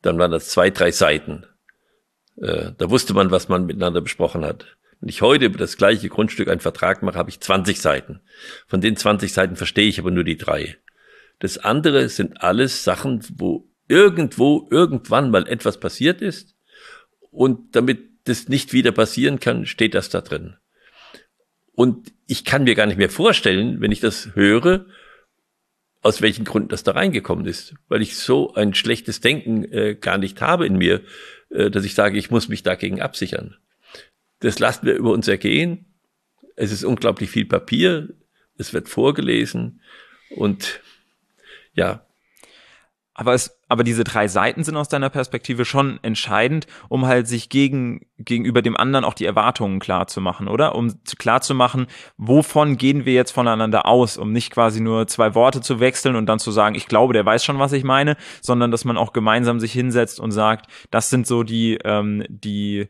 dann 0.01 0.17
waren 0.17 0.31
das 0.31 0.49
zwei, 0.49 0.69
drei 0.69 0.91
Seiten. 0.91 1.45
Äh, 2.37 2.71
da 2.77 2.89
wusste 2.89 3.13
man, 3.13 3.31
was 3.31 3.49
man 3.49 3.65
miteinander 3.65 4.01
besprochen 4.01 4.45
hat. 4.45 4.77
Wenn 4.99 5.09
ich 5.09 5.21
heute 5.21 5.45
über 5.45 5.57
das 5.57 5.77
gleiche 5.77 6.09
Grundstück 6.09 6.47
einen 6.47 6.61
Vertrag 6.61 7.03
mache, 7.03 7.17
habe 7.17 7.29
ich 7.29 7.39
20 7.39 7.81
Seiten. 7.81 8.21
Von 8.67 8.81
den 8.81 8.95
20 8.95 9.33
Seiten 9.33 9.55
verstehe 9.55 9.87
ich 9.87 9.99
aber 9.99 10.11
nur 10.11 10.23
die 10.23 10.37
drei. 10.37 10.77
Das 11.39 11.57
andere 11.57 12.07
sind 12.09 12.41
alles 12.41 12.83
Sachen, 12.83 13.23
wo 13.35 13.69
irgendwo, 13.87 14.67
irgendwann 14.71 15.31
mal 15.31 15.47
etwas 15.47 15.79
passiert 15.79 16.21
ist. 16.21 16.55
Und 17.31 17.75
damit 17.75 17.99
das 18.23 18.47
nicht 18.47 18.73
wieder 18.73 18.91
passieren 18.91 19.39
kann, 19.39 19.65
steht 19.65 19.93
das 19.93 20.09
da 20.09 20.21
drin. 20.21 20.55
Und 21.73 22.13
ich 22.25 22.45
kann 22.45 22.63
mir 22.63 22.75
gar 22.75 22.85
nicht 22.85 22.97
mehr 22.97 23.09
vorstellen, 23.09 23.81
wenn 23.81 23.91
ich 23.91 23.99
das 23.99 24.33
höre, 24.33 24.85
aus 26.05 26.21
welchen 26.21 26.45
Gründen 26.45 26.69
das 26.69 26.83
da 26.83 26.91
reingekommen 26.91 27.47
ist. 27.47 27.73
Weil 27.87 28.03
ich 28.03 28.15
so 28.15 28.53
ein 28.53 28.75
schlechtes 28.75 29.21
Denken 29.21 29.63
äh, 29.63 29.95
gar 29.95 30.19
nicht 30.19 30.39
habe 30.39 30.67
in 30.67 30.77
mir, 30.77 31.01
äh, 31.49 31.71
dass 31.71 31.83
ich 31.83 31.95
sage, 31.95 32.19
ich 32.19 32.29
muss 32.29 32.47
mich 32.47 32.61
dagegen 32.61 33.01
absichern. 33.01 33.57
Das 34.39 34.59
lassen 34.59 34.85
wir 34.85 34.93
über 34.93 35.11
uns 35.11 35.27
ergehen. 35.27 35.87
Es 36.55 36.71
ist 36.71 36.83
unglaublich 36.83 37.31
viel 37.31 37.45
Papier. 37.45 38.09
Es 38.55 38.71
wird 38.71 38.87
vorgelesen. 38.87 39.81
Und 40.29 40.79
ja, 41.73 42.04
aber 43.17 43.33
es, 43.33 43.57
aber 43.69 43.85
diese 43.85 44.03
drei 44.03 44.27
Seiten 44.27 44.63
sind 44.65 44.75
aus 44.75 44.89
deiner 44.89 45.09
Perspektive 45.09 45.63
schon 45.63 45.99
entscheidend, 46.03 46.67
um 46.89 47.05
halt 47.05 47.29
sich 47.29 47.47
gegen, 47.47 48.01
gegenüber 48.17 48.61
dem 48.61 48.75
anderen 48.75 49.05
auch 49.05 49.13
die 49.13 49.25
Erwartungen 49.25 49.79
klar 49.79 50.07
zu 50.07 50.19
machen, 50.19 50.49
oder? 50.49 50.75
Um 50.75 50.93
klar 51.17 51.39
zu 51.39 51.55
machen, 51.55 51.87
wovon 52.17 52.77
gehen 52.77 53.05
wir 53.05 53.13
jetzt 53.13 53.31
voneinander 53.31 53.85
aus, 53.85 54.17
um 54.17 54.33
nicht 54.33 54.51
quasi 54.51 54.81
nur 54.81 55.07
zwei 55.07 55.33
Worte 55.33 55.61
zu 55.61 55.79
wechseln 55.79 56.17
und 56.17 56.25
dann 56.25 56.39
zu 56.39 56.51
sagen, 56.51 56.75
ich 56.75 56.87
glaube, 56.87 57.13
der 57.13 57.25
weiß 57.25 57.45
schon, 57.45 57.57
was 57.57 57.71
ich 57.71 57.85
meine, 57.85 58.17
sondern 58.41 58.69
dass 58.69 58.83
man 58.83 58.97
auch 58.97 59.13
gemeinsam 59.13 59.61
sich 59.61 59.71
hinsetzt 59.71 60.19
und 60.19 60.31
sagt, 60.31 60.69
das 60.91 61.09
sind 61.09 61.25
so 61.25 61.43
die, 61.43 61.79
ähm, 61.85 62.25
die, 62.27 62.89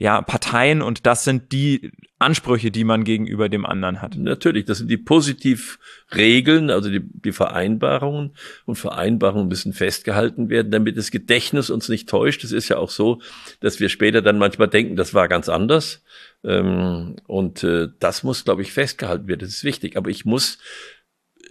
ja 0.00 0.22
Parteien 0.22 0.80
und 0.80 1.04
das 1.04 1.24
sind 1.24 1.52
die 1.52 1.92
Ansprüche, 2.18 2.70
die 2.70 2.84
man 2.84 3.04
gegenüber 3.04 3.50
dem 3.50 3.66
anderen 3.66 4.00
hat. 4.00 4.16
Natürlich, 4.16 4.64
das 4.64 4.78
sind 4.78 4.90
die 4.90 4.96
Positivregeln, 4.96 6.70
also 6.70 6.90
die, 6.90 7.02
die 7.02 7.32
Vereinbarungen 7.32 8.32
und 8.64 8.76
Vereinbarungen 8.76 9.48
müssen 9.48 9.74
festgehalten 9.74 10.48
werden, 10.48 10.70
damit 10.70 10.96
das 10.96 11.10
Gedächtnis 11.10 11.68
uns 11.68 11.90
nicht 11.90 12.08
täuscht. 12.08 12.44
Es 12.44 12.52
ist 12.52 12.70
ja 12.70 12.78
auch 12.78 12.88
so, 12.88 13.20
dass 13.60 13.78
wir 13.78 13.90
später 13.90 14.22
dann 14.22 14.38
manchmal 14.38 14.68
denken, 14.68 14.96
das 14.96 15.12
war 15.12 15.28
ganz 15.28 15.50
anders. 15.50 16.02
Ähm, 16.44 17.16
und 17.26 17.62
äh, 17.62 17.88
das 17.98 18.22
muss, 18.22 18.44
glaube 18.44 18.62
ich, 18.62 18.72
festgehalten 18.72 19.28
werden. 19.28 19.40
Das 19.40 19.50
ist 19.50 19.64
wichtig. 19.64 19.98
Aber 19.98 20.08
ich 20.08 20.24
muss 20.24 20.58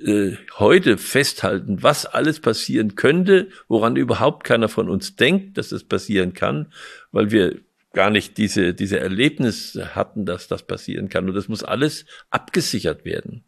äh, 0.03 0.31
heute 0.57 0.97
festhalten, 0.97 1.83
was 1.83 2.07
alles 2.07 2.39
passieren 2.39 2.95
könnte, 2.95 3.49
woran 3.67 3.95
überhaupt 3.95 4.43
keiner 4.43 4.69
von 4.69 4.89
uns 4.89 5.15
denkt, 5.15 5.59
dass 5.59 5.69
das 5.69 5.83
passieren 5.83 6.33
kann, 6.33 6.73
weil 7.11 7.29
wir 7.29 7.59
gar 7.93 8.09
nicht 8.09 8.37
diese, 8.37 8.73
diese 8.73 8.99
Erlebnis 8.99 9.79
hatten, 9.95 10.25
dass 10.25 10.47
das 10.47 10.63
passieren 10.63 11.09
kann. 11.09 11.27
Und 11.27 11.35
das 11.35 11.47
muss 11.47 11.63
alles 11.63 12.05
abgesichert 12.29 13.05
werden. 13.05 13.43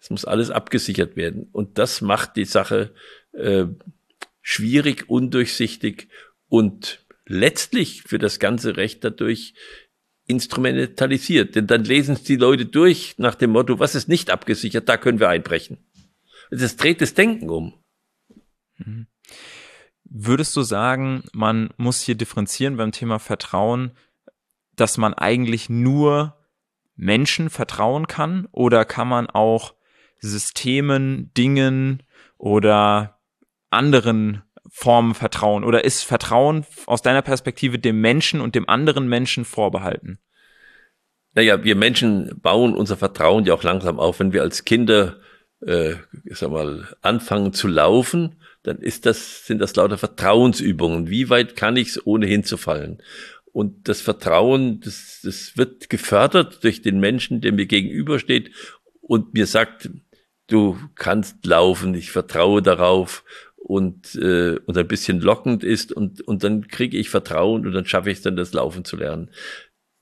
Es 0.00 0.10
muss 0.10 0.24
alles 0.24 0.50
abgesichert 0.50 1.16
werden. 1.16 1.48
Und 1.52 1.78
das 1.78 2.00
macht 2.00 2.36
die 2.36 2.44
Sache 2.44 2.92
äh, 3.32 3.66
schwierig, 4.40 5.08
undurchsichtig 5.08 6.08
und 6.48 7.04
letztlich 7.26 8.02
für 8.02 8.18
das 8.18 8.38
ganze 8.38 8.76
Recht 8.76 9.04
dadurch 9.04 9.54
instrumentalisiert. 10.26 11.54
Denn 11.54 11.66
dann 11.66 11.84
lesen 11.84 12.14
es 12.14 12.22
die 12.22 12.36
Leute 12.36 12.66
durch 12.66 13.14
nach 13.18 13.34
dem 13.34 13.50
Motto, 13.50 13.78
was 13.78 13.94
ist 13.94 14.08
nicht 14.08 14.30
abgesichert, 14.30 14.88
da 14.88 14.96
können 14.96 15.20
wir 15.20 15.28
einbrechen. 15.28 15.78
Das 16.50 16.76
dreht 16.76 17.00
das 17.00 17.14
Denken 17.14 17.50
um. 17.50 17.74
Mhm. 18.78 19.06
Würdest 20.10 20.56
du 20.56 20.62
sagen, 20.62 21.24
man 21.32 21.70
muss 21.76 22.00
hier 22.00 22.14
differenzieren 22.14 22.76
beim 22.76 22.92
Thema 22.92 23.18
Vertrauen, 23.18 23.92
dass 24.74 24.96
man 24.96 25.12
eigentlich 25.14 25.68
nur 25.68 26.36
Menschen 26.96 27.50
vertrauen 27.50 28.06
kann 28.06 28.48
oder 28.52 28.84
kann 28.84 29.08
man 29.08 29.28
auch 29.28 29.74
Systemen, 30.20 31.32
Dingen 31.36 32.02
oder 32.38 33.18
anderen 33.70 34.42
Formen 34.70 35.14
vertrauen? 35.14 35.64
Oder 35.64 35.84
ist 35.84 36.02
Vertrauen 36.02 36.64
aus 36.86 37.02
deiner 37.02 37.22
Perspektive 37.22 37.78
dem 37.78 38.00
Menschen 38.00 38.40
und 38.40 38.54
dem 38.54 38.68
anderen 38.68 39.08
Menschen 39.08 39.44
vorbehalten? 39.44 40.18
Naja, 41.34 41.62
wir 41.62 41.76
Menschen 41.76 42.40
bauen 42.40 42.74
unser 42.74 42.96
Vertrauen 42.96 43.44
ja 43.44 43.54
auch 43.54 43.62
langsam 43.62 44.00
auf. 44.00 44.20
Wenn 44.20 44.32
wir 44.32 44.42
als 44.42 44.64
Kinder, 44.64 45.16
äh, 45.60 45.94
ich 46.24 46.38
sag 46.38 46.50
mal, 46.50 46.88
anfangen 47.02 47.52
zu 47.52 47.68
laufen, 47.68 48.36
dann 48.62 48.78
ist 48.78 49.06
das, 49.06 49.46
sind 49.46 49.60
das 49.60 49.76
lauter 49.76 49.98
Vertrauensübungen. 49.98 51.08
Wie 51.08 51.30
weit 51.30 51.56
kann 51.56 51.76
ich 51.76 51.88
es, 51.88 52.06
ohne 52.06 52.26
hinzufallen? 52.26 53.02
Und 53.52 53.88
das 53.88 54.00
Vertrauen, 54.00 54.80
das, 54.80 55.20
das 55.22 55.56
wird 55.56 55.90
gefördert 55.90 56.62
durch 56.62 56.82
den 56.82 57.00
Menschen, 57.00 57.40
der 57.40 57.52
mir 57.52 57.66
gegenübersteht 57.66 58.50
und 59.00 59.34
mir 59.34 59.46
sagt, 59.46 59.90
du 60.48 60.78
kannst 60.94 61.44
laufen, 61.46 61.94
ich 61.94 62.10
vertraue 62.10 62.62
darauf 62.62 63.24
und, 63.56 64.14
äh, 64.14 64.58
und 64.64 64.76
ein 64.76 64.88
bisschen 64.88 65.20
lockend 65.20 65.64
ist 65.64 65.92
und, 65.92 66.20
und 66.22 66.44
dann 66.44 66.68
kriege 66.68 66.96
ich 66.96 67.10
Vertrauen 67.10 67.66
und 67.66 67.72
dann 67.72 67.86
schaffe 67.86 68.10
ich 68.10 68.18
es 68.18 68.22
dann, 68.22 68.36
das 68.36 68.52
Laufen 68.52 68.84
zu 68.84 68.96
lernen. 68.96 69.30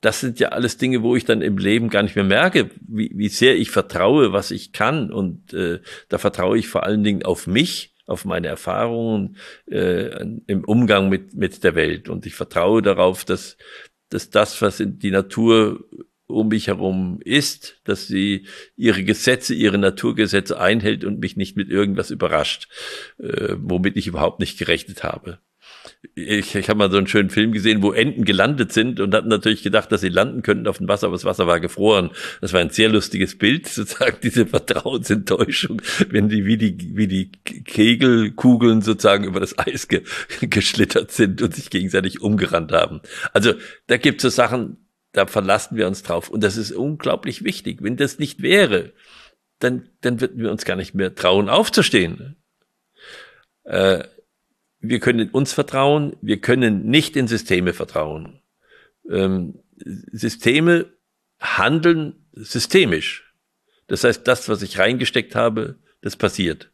Das 0.01 0.19
sind 0.19 0.39
ja 0.39 0.49
alles 0.49 0.77
Dinge, 0.77 1.01
wo 1.01 1.15
ich 1.15 1.25
dann 1.25 1.41
im 1.41 1.57
Leben 1.57 1.89
gar 1.89 2.03
nicht 2.03 2.15
mehr 2.15 2.23
merke, 2.23 2.69
wie, 2.87 3.11
wie 3.15 3.29
sehr 3.29 3.57
ich 3.57 3.71
vertraue, 3.71 4.31
was 4.31 4.51
ich 4.51 4.71
kann. 4.71 5.11
Und 5.11 5.53
äh, 5.53 5.79
da 6.07 6.19
vertraue 6.19 6.57
ich 6.57 6.67
vor 6.67 6.83
allen 6.83 7.03
Dingen 7.03 7.23
auf 7.23 7.47
mich, 7.47 7.95
auf 8.07 8.25
meine 8.25 8.47
Erfahrungen 8.47 9.37
äh, 9.69 10.25
im 10.47 10.63
Umgang 10.63 11.09
mit, 11.09 11.35
mit 11.35 11.63
der 11.63 11.75
Welt. 11.75 12.09
Und 12.09 12.25
ich 12.25 12.33
vertraue 12.33 12.81
darauf, 12.81 13.25
dass, 13.25 13.57
dass 14.09 14.29
das, 14.29 14.61
was 14.61 14.79
in 14.79 14.97
die 14.97 15.11
Natur 15.11 15.85
um 16.25 16.49
mich 16.49 16.67
herum 16.67 17.19
ist, 17.23 17.79
dass 17.85 18.07
sie 18.07 18.47
ihre 18.75 19.03
Gesetze, 19.03 19.53
ihre 19.53 19.77
Naturgesetze 19.77 20.59
einhält 20.59 21.05
und 21.05 21.19
mich 21.19 21.37
nicht 21.37 21.55
mit 21.55 21.69
irgendwas 21.69 22.11
überrascht, 22.11 22.67
äh, 23.19 23.55
womit 23.57 23.95
ich 23.95 24.07
überhaupt 24.07 24.39
nicht 24.39 24.57
gerechnet 24.57 25.03
habe. 25.03 25.39
Ich, 26.15 26.55
ich 26.55 26.69
habe 26.69 26.77
mal 26.77 26.91
so 26.91 26.97
einen 26.97 27.07
schönen 27.07 27.29
Film 27.29 27.51
gesehen, 27.51 27.81
wo 27.81 27.91
Enten 27.91 28.25
gelandet 28.25 28.71
sind 28.73 28.99
und 28.99 29.13
hatten 29.13 29.27
natürlich 29.27 29.63
gedacht, 29.63 29.91
dass 29.91 30.01
sie 30.01 30.09
landen 30.09 30.41
könnten 30.41 30.67
auf 30.67 30.77
dem 30.77 30.87
Wasser, 30.87 31.07
aber 31.07 31.15
das 31.15 31.25
Wasser 31.25 31.47
war 31.47 31.59
gefroren. 31.59 32.11
Das 32.41 32.53
war 32.53 32.61
ein 32.61 32.69
sehr 32.69 32.89
lustiges 32.89 33.37
Bild, 33.37 33.67
sozusagen 33.67 34.17
diese 34.21 34.45
Vertrauensenttäuschung, 34.45 35.81
wenn 36.09 36.29
die 36.29 36.45
wie 36.45 36.57
die 36.57 36.95
wie 36.95 37.07
die 37.07 37.31
Kegelkugeln 37.43 38.81
sozusagen 38.81 39.23
über 39.23 39.39
das 39.39 39.57
Eis 39.57 39.87
ge, 39.87 40.03
geschlittert 40.41 41.11
sind 41.11 41.41
und 41.41 41.55
sich 41.55 41.69
gegenseitig 41.69 42.21
umgerannt 42.21 42.71
haben. 42.71 43.01
Also 43.33 43.53
da 43.87 43.97
gibt 43.97 44.23
es 44.23 44.23
so 44.23 44.29
Sachen, 44.29 44.87
da 45.13 45.25
verlassen 45.25 45.77
wir 45.77 45.87
uns 45.87 46.03
drauf. 46.03 46.29
Und 46.29 46.43
das 46.43 46.57
ist 46.57 46.71
unglaublich 46.71 47.43
wichtig. 47.43 47.79
Wenn 47.81 47.97
das 47.97 48.19
nicht 48.19 48.41
wäre, 48.41 48.93
dann, 49.59 49.89
dann 50.01 50.21
würden 50.21 50.39
wir 50.39 50.51
uns 50.51 50.65
gar 50.65 50.75
nicht 50.75 50.93
mehr 50.93 51.15
trauen, 51.15 51.49
aufzustehen. 51.49 52.35
Äh, 53.63 54.03
wir 54.79 54.99
können 54.99 55.29
uns 55.29 55.53
vertrauen, 55.53 56.15
wir 56.21 56.39
können 56.39 56.85
nicht 56.85 57.15
in 57.15 57.27
Systeme 57.27 57.73
vertrauen. 57.73 58.41
Ähm, 59.09 59.59
Systeme 59.75 60.93
handeln 61.39 62.27
systemisch. 62.33 63.33
Das 63.87 64.03
heißt, 64.03 64.27
das, 64.27 64.49
was 64.49 64.61
ich 64.61 64.79
reingesteckt 64.79 65.35
habe, 65.35 65.77
das 66.01 66.15
passiert. 66.15 66.71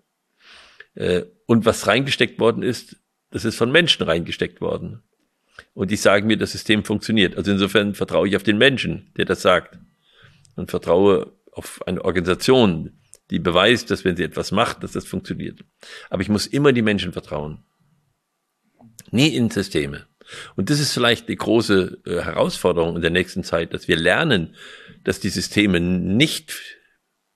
Äh, 0.95 1.23
und 1.45 1.65
was 1.65 1.87
reingesteckt 1.87 2.39
worden 2.39 2.63
ist, 2.63 2.97
das 3.31 3.45
ist 3.45 3.55
von 3.55 3.71
Menschen 3.71 4.03
reingesteckt 4.03 4.61
worden 4.61 5.03
und 5.73 5.91
die 5.91 5.95
sagen 5.95 6.27
mir, 6.27 6.37
das 6.37 6.51
System 6.51 6.83
funktioniert. 6.83 7.35
Also 7.37 7.51
insofern 7.51 7.95
vertraue 7.95 8.27
ich 8.27 8.35
auf 8.35 8.43
den 8.43 8.57
Menschen, 8.57 9.11
der 9.17 9.25
das 9.25 9.41
sagt 9.41 9.77
und 10.55 10.69
vertraue 10.69 11.31
auf 11.51 11.85
eine 11.87 12.03
Organisation, 12.03 12.99
die 13.29 13.39
beweist, 13.39 13.89
dass 13.91 14.05
wenn 14.05 14.15
sie 14.15 14.23
etwas 14.23 14.51
macht, 14.51 14.83
dass 14.83 14.91
das 14.91 15.05
funktioniert. 15.05 15.63
Aber 16.09 16.21
ich 16.21 16.29
muss 16.29 16.45
immer 16.45 16.73
die 16.73 16.81
Menschen 16.81 17.13
vertrauen. 17.13 17.63
Nie 19.11 19.35
in 19.35 19.49
Systeme. 19.49 20.07
Und 20.55 20.69
das 20.69 20.79
ist 20.79 20.93
vielleicht 20.93 21.29
die 21.29 21.35
große 21.35 22.01
äh, 22.05 22.21
Herausforderung 22.21 22.95
in 22.95 23.01
der 23.01 23.11
nächsten 23.11 23.43
Zeit, 23.43 23.73
dass 23.73 23.87
wir 23.87 23.97
lernen, 23.97 24.55
dass 25.03 25.19
die 25.19 25.29
Systeme 25.29 25.79
nicht 25.79 26.55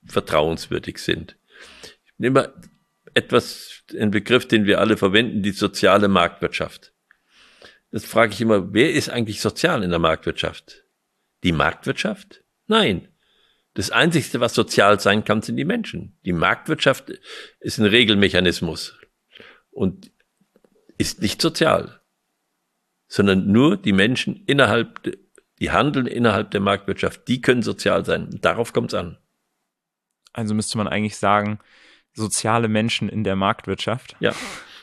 vertrauenswürdig 0.05 0.99
sind. 0.99 1.37
Ich 2.05 2.13
nehme 2.17 2.53
etwas, 3.13 3.83
einen 3.91 4.11
Begriff, 4.11 4.47
den 4.47 4.65
wir 4.65 4.79
alle 4.79 4.97
verwenden, 4.97 5.43
die 5.43 5.51
soziale 5.51 6.07
Marktwirtschaft. 6.07 6.93
Das 7.91 8.05
frage 8.05 8.33
ich 8.33 8.41
immer, 8.41 8.73
wer 8.73 8.91
ist 8.91 9.09
eigentlich 9.09 9.41
sozial 9.41 9.83
in 9.83 9.89
der 9.89 9.99
Marktwirtschaft? 9.99 10.83
Die 11.43 11.51
Marktwirtschaft? 11.51 12.43
Nein. 12.67 13.07
Das 13.73 13.91
Einzige, 13.91 14.39
was 14.39 14.55
sozial 14.55 14.99
sein 14.99 15.23
kann, 15.23 15.41
sind 15.41 15.55
die 15.55 15.65
Menschen. 15.65 16.17
Die 16.25 16.33
Marktwirtschaft 16.33 17.11
ist 17.59 17.77
ein 17.77 17.85
Regelmechanismus 17.85 18.97
und 19.69 20.11
ist 20.97 21.21
nicht 21.21 21.41
sozial, 21.41 22.01
sondern 23.07 23.51
nur 23.51 23.77
die 23.77 23.93
Menschen 23.93 24.43
innerhalb, 24.45 25.17
die 25.59 25.71
handeln 25.71 26.07
innerhalb 26.07 26.51
der 26.51 26.61
Marktwirtschaft, 26.61 27.27
die 27.27 27.41
können 27.41 27.63
sozial 27.63 28.05
sein. 28.05 28.25
Und 28.25 28.45
darauf 28.45 28.73
kommt 28.73 28.93
es 28.93 28.99
an. 28.99 29.17
Also 30.33 30.53
müsste 30.53 30.77
man 30.77 30.87
eigentlich 30.87 31.17
sagen, 31.17 31.59
soziale 32.13 32.67
Menschen 32.67 33.09
in 33.09 33.23
der 33.23 33.35
Marktwirtschaft. 33.35 34.15
Ja. 34.19 34.33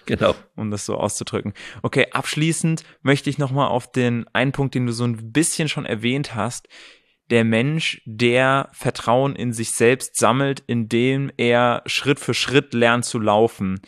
Genau. 0.06 0.34
Um 0.54 0.70
das 0.70 0.84
so 0.84 0.96
auszudrücken. 0.96 1.54
Okay, 1.82 2.08
abschließend 2.12 2.84
möchte 3.02 3.30
ich 3.30 3.38
nochmal 3.38 3.68
auf 3.68 3.90
den 3.90 4.26
einen 4.32 4.52
Punkt, 4.52 4.74
den 4.74 4.86
du 4.86 4.92
so 4.92 5.04
ein 5.04 5.32
bisschen 5.32 5.68
schon 5.68 5.86
erwähnt 5.86 6.34
hast. 6.34 6.68
Der 7.30 7.44
Mensch, 7.44 8.02
der 8.04 8.68
Vertrauen 8.72 9.34
in 9.34 9.52
sich 9.52 9.70
selbst 9.70 10.16
sammelt, 10.16 10.62
indem 10.66 11.32
er 11.38 11.82
Schritt 11.86 12.20
für 12.20 12.34
Schritt 12.34 12.74
lernt 12.74 13.06
zu 13.06 13.18
laufen. 13.18 13.80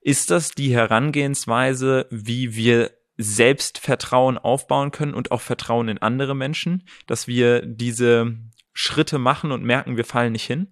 Ist 0.00 0.30
das 0.30 0.52
die 0.52 0.72
Herangehensweise, 0.72 2.06
wie 2.10 2.54
wir 2.54 2.90
Selbstvertrauen 3.18 4.38
aufbauen 4.38 4.90
können 4.90 5.14
und 5.14 5.30
auch 5.30 5.42
Vertrauen 5.42 5.88
in 5.88 5.98
andere 5.98 6.34
Menschen, 6.34 6.84
dass 7.06 7.26
wir 7.26 7.64
diese 7.66 8.38
Schritte 8.72 9.18
machen 9.18 9.52
und 9.52 9.62
merken, 9.62 9.96
wir 9.96 10.04
fallen 10.04 10.32
nicht 10.32 10.46
hin? 10.46 10.68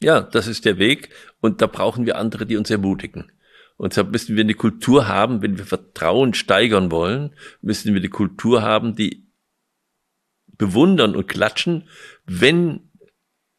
Ja, 0.00 0.22
das 0.22 0.46
ist 0.46 0.64
der 0.64 0.78
Weg 0.78 1.10
und 1.40 1.60
da 1.60 1.66
brauchen 1.66 2.06
wir 2.06 2.16
andere, 2.16 2.46
die 2.46 2.56
uns 2.56 2.70
ermutigen. 2.70 3.30
Und 3.76 3.92
deshalb 3.92 4.12
müssen 4.12 4.36
wir 4.36 4.44
eine 4.44 4.54
Kultur 4.54 5.08
haben, 5.08 5.42
wenn 5.42 5.58
wir 5.58 5.66
Vertrauen 5.66 6.34
steigern 6.34 6.90
wollen, 6.90 7.34
müssen 7.60 7.94
wir 7.94 8.00
die 8.00 8.08
Kultur 8.08 8.62
haben, 8.62 8.94
die 8.96 9.30
bewundern 10.56 11.16
und 11.16 11.26
klatschen, 11.26 11.88
wenn 12.24 12.90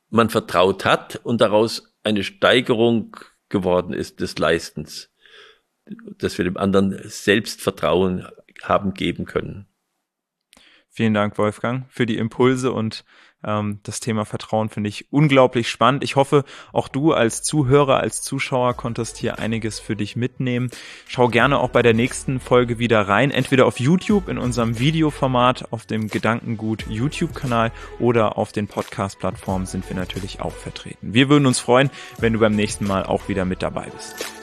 man 0.09 0.29
vertraut 0.29 0.85
hat 0.85 1.17
und 1.17 1.41
daraus 1.41 1.95
eine 2.03 2.23
Steigerung 2.23 3.17
geworden 3.53 3.93
ist 3.93 4.19
des 4.19 4.37
Leistens, 4.37 5.09
dass 6.17 6.37
wir 6.37 6.43
dem 6.43 6.57
anderen 6.57 6.99
Selbstvertrauen 7.05 8.27
haben 8.63 8.93
geben 8.93 9.25
können. 9.25 9.67
Vielen 10.89 11.13
Dank, 11.13 11.37
Wolfgang, 11.37 11.85
für 11.89 12.05
die 12.05 12.17
Impulse 12.17 12.73
und 12.73 13.05
Ähm, 13.43 13.79
das 13.83 13.99
Thema 13.99 14.25
Vertrauen 14.25 14.69
finde 14.69 14.89
ich 14.89 15.11
unglaublich 15.11 15.69
spannend. 15.69 16.03
Ich 16.03 16.15
hoffe, 16.15 16.43
auch 16.71 16.87
du 16.87 17.13
als 17.13 17.41
Zuhörer, 17.41 17.97
als 17.97 18.21
Zuschauer 18.21 18.73
konntest 18.73 19.17
hier 19.17 19.39
einiges 19.39 19.79
für 19.79 19.95
dich 19.95 20.15
mitnehmen. 20.15 20.69
Schau 21.07 21.27
gerne 21.27 21.59
auch 21.59 21.69
bei 21.69 21.81
der 21.81 21.93
nächsten 21.93 22.39
Folge 22.39 22.79
wieder 22.79 23.01
rein, 23.07 23.31
entweder 23.31 23.65
auf 23.65 23.79
YouTube 23.79 24.29
in 24.29 24.37
unserem 24.37 24.79
Videoformat 24.79 25.71
auf 25.71 25.85
dem 25.85 26.07
Gedankengut 26.07 26.85
YouTube-Kanal 26.87 27.71
oder 27.99 28.37
auf 28.37 28.51
den 28.51 28.67
Podcast-Plattformen 28.67 29.65
sind 29.65 29.87
wir 29.89 29.95
natürlich 29.95 30.41
auch 30.41 30.53
vertreten. 30.53 31.13
Wir 31.13 31.29
würden 31.29 31.45
uns 31.45 31.59
freuen, 31.59 31.89
wenn 32.17 32.33
du 32.33 32.39
beim 32.39 32.55
nächsten 32.55 32.85
Mal 32.85 33.03
auch 33.03 33.27
wieder 33.27 33.45
mit 33.45 33.61
dabei 33.61 33.87
bist. 33.89 34.42